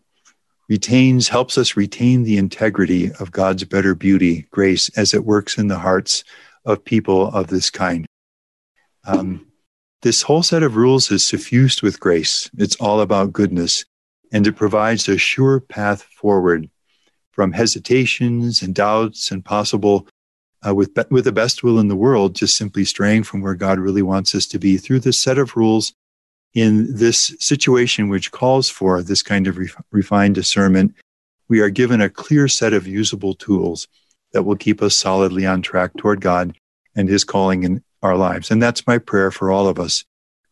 retains, 0.68 1.29
helps 1.29 1.59
us 1.59 1.76
retain 1.76 2.22
the 2.22 2.38
integrity 2.38 3.11
of 3.18 3.33
God's 3.33 3.64
better 3.64 3.94
beauty, 3.96 4.46
grace, 4.50 4.88
as 4.96 5.12
it 5.12 5.24
works 5.24 5.59
in 5.59 5.66
the 5.66 5.79
hearts 5.79 6.22
of 6.64 6.85
people 6.85 7.26
of 7.35 7.48
this 7.48 7.68
kind. 7.68 8.07
Um, 9.05 9.50
this 10.03 10.23
whole 10.23 10.43
set 10.43 10.63
of 10.63 10.77
rules 10.77 11.11
is 11.11 11.25
suffused 11.25 11.83
with 11.83 12.01
grace. 12.01 12.51
It's 12.57 12.77
all 12.77 13.01
about 13.01 13.33
goodness, 13.33 13.85
and 14.33 14.47
it 14.47 14.57
provides 14.57 15.09
a 15.09 15.19
sure 15.19 15.61
path 15.61 16.03
forward 16.03 16.71
from 17.33 17.53
hesitations 17.53 18.63
and 18.63 18.75
doubts 18.75 19.31
and 19.31 19.45
possible, 19.45 20.09
uh, 20.67 20.75
with, 20.75 20.97
with 21.11 21.25
the 21.25 21.33
best 21.33 21.63
will 21.63 21.79
in 21.79 21.89
the 21.89 21.97
world, 21.97 22.35
just 22.35 22.57
simply 22.57 22.85
straying 22.85 23.25
from 23.25 23.43
where 23.43 23.55
God 23.55 23.79
really 23.79 24.03
wants 24.03 24.35
us 24.35 24.47
to 24.49 24.59
be 24.59 24.79
through 24.79 25.01
this 25.01 25.21
set 25.21 25.39
of 25.39 25.57
rules 25.57 25.93
in 26.55 26.97
this 26.97 27.35
situation, 27.39 28.09
which 28.09 28.33
calls 28.33 28.69
for 28.69 29.03
this 29.03 29.23
kind 29.23 29.47
of 29.47 29.59
refined 29.91 30.35
discernment. 30.35 30.95
We 31.49 31.61
are 31.61 31.71
given 31.71 32.01
a 32.01 32.11
clear 32.11 32.49
set 32.49 32.73
of 32.73 32.87
usable 32.87 33.35
tools 33.35 33.87
that 34.33 34.45
will 34.45 34.57
keep 34.57 34.83
us 34.83 34.97
solidly 34.97 35.47
on 35.47 35.63
track 35.63 35.93
toward 35.97 36.21
God 36.21 36.57
and 36.97 37.09
His 37.09 37.25
calling 37.25 37.65
in 37.65 37.83
our 38.03 38.17
lives. 38.17 38.51
And 38.51 38.63
that's 38.63 38.87
my 38.87 38.99
prayer 38.99 39.31
for 39.31 39.51
all 39.51 39.69
of 39.69 39.79
us 39.79 40.05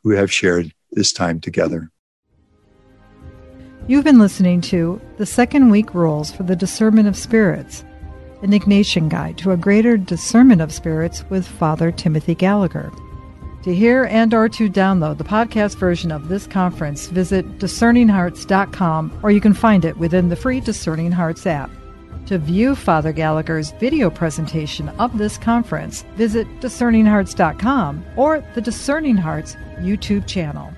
who 0.02 0.10
have 0.10 0.32
shared 0.32 0.72
this 0.92 1.12
time 1.12 1.40
together. 1.40 1.90
You've 3.86 4.04
been 4.04 4.18
listening 4.18 4.60
to 4.62 5.00
The 5.16 5.24
Second 5.24 5.70
Week 5.70 5.94
Rules 5.94 6.30
for 6.30 6.42
the 6.42 6.56
Discernment 6.56 7.08
of 7.08 7.16
Spirits, 7.16 7.84
an 8.42 8.50
Ignatian 8.50 9.08
Guide 9.08 9.38
to 9.38 9.52
a 9.52 9.56
Greater 9.56 9.96
Discernment 9.96 10.60
of 10.60 10.72
Spirits 10.72 11.24
with 11.30 11.46
Father 11.46 11.90
Timothy 11.90 12.34
Gallagher. 12.34 12.92
To 13.64 13.74
hear 13.74 14.04
and 14.04 14.32
or 14.34 14.48
to 14.50 14.68
download 14.68 15.18
the 15.18 15.24
podcast 15.24 15.76
version 15.76 16.12
of 16.12 16.28
this 16.28 16.46
conference, 16.46 17.06
visit 17.06 17.58
discerninghearts.com 17.58 19.20
or 19.22 19.30
you 19.30 19.40
can 19.40 19.54
find 19.54 19.84
it 19.84 19.96
within 19.96 20.28
the 20.28 20.36
free 20.36 20.60
Discerning 20.60 21.10
Hearts 21.10 21.46
app. 21.46 21.70
To 22.28 22.36
view 22.36 22.74
Father 22.74 23.10
Gallagher's 23.10 23.70
video 23.80 24.10
presentation 24.10 24.90
of 25.00 25.16
this 25.16 25.38
conference, 25.38 26.02
visit 26.14 26.46
discerninghearts.com 26.60 28.04
or 28.16 28.44
the 28.54 28.60
Discerning 28.60 29.16
Hearts 29.16 29.56
YouTube 29.78 30.26
channel. 30.26 30.70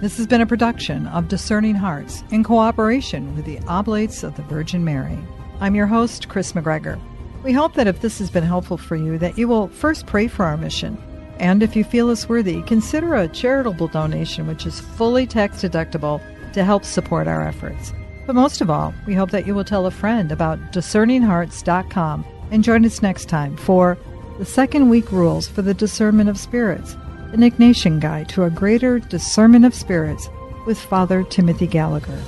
This 0.00 0.16
has 0.16 0.28
been 0.28 0.42
a 0.42 0.46
production 0.46 1.08
of 1.08 1.26
Discerning 1.26 1.74
Hearts 1.74 2.22
in 2.30 2.44
cooperation 2.44 3.34
with 3.34 3.46
the 3.46 3.58
Oblates 3.66 4.22
of 4.22 4.36
the 4.36 4.42
Virgin 4.42 4.84
Mary. 4.84 5.18
I'm 5.58 5.74
your 5.74 5.88
host, 5.88 6.28
Kris 6.28 6.52
McGregor. 6.52 7.00
We 7.42 7.52
hope 7.52 7.74
that 7.74 7.88
if 7.88 8.00
this 8.00 8.20
has 8.20 8.30
been 8.30 8.44
helpful 8.44 8.76
for 8.76 8.94
you, 8.94 9.18
that 9.18 9.36
you 9.36 9.48
will 9.48 9.66
first 9.66 10.06
pray 10.06 10.28
for 10.28 10.44
our 10.44 10.56
mission 10.56 10.96
and 11.40 11.64
if 11.64 11.74
you 11.74 11.82
feel 11.82 12.10
us 12.10 12.28
worthy, 12.28 12.62
consider 12.62 13.16
a 13.16 13.26
charitable 13.26 13.88
donation, 13.88 14.46
which 14.46 14.66
is 14.66 14.78
fully 14.78 15.26
tax 15.26 15.62
deductible 15.62 16.22
to 16.52 16.62
help 16.62 16.84
support 16.84 17.26
our 17.26 17.42
efforts. 17.42 17.92
But 18.26 18.34
most 18.34 18.60
of 18.60 18.70
all, 18.70 18.92
we 19.06 19.14
hope 19.14 19.30
that 19.30 19.46
you 19.46 19.54
will 19.54 19.64
tell 19.64 19.86
a 19.86 19.90
friend 19.90 20.32
about 20.32 20.58
discerninghearts.com 20.72 22.24
and 22.50 22.64
join 22.64 22.84
us 22.84 23.02
next 23.02 23.28
time 23.28 23.56
for 23.56 23.96
the 24.38 24.44
second 24.44 24.88
week 24.88 25.12
rules 25.12 25.46
for 25.46 25.62
the 25.62 25.74
discernment 25.74 26.28
of 26.28 26.38
spirits, 26.38 26.94
an 27.32 27.40
Ignatian 27.40 28.00
guide 28.00 28.28
to 28.30 28.44
a 28.44 28.50
greater 28.50 28.98
discernment 28.98 29.64
of 29.64 29.74
spirits 29.74 30.28
with 30.66 30.78
Father 30.78 31.22
Timothy 31.22 31.66
Gallagher. 31.66 32.20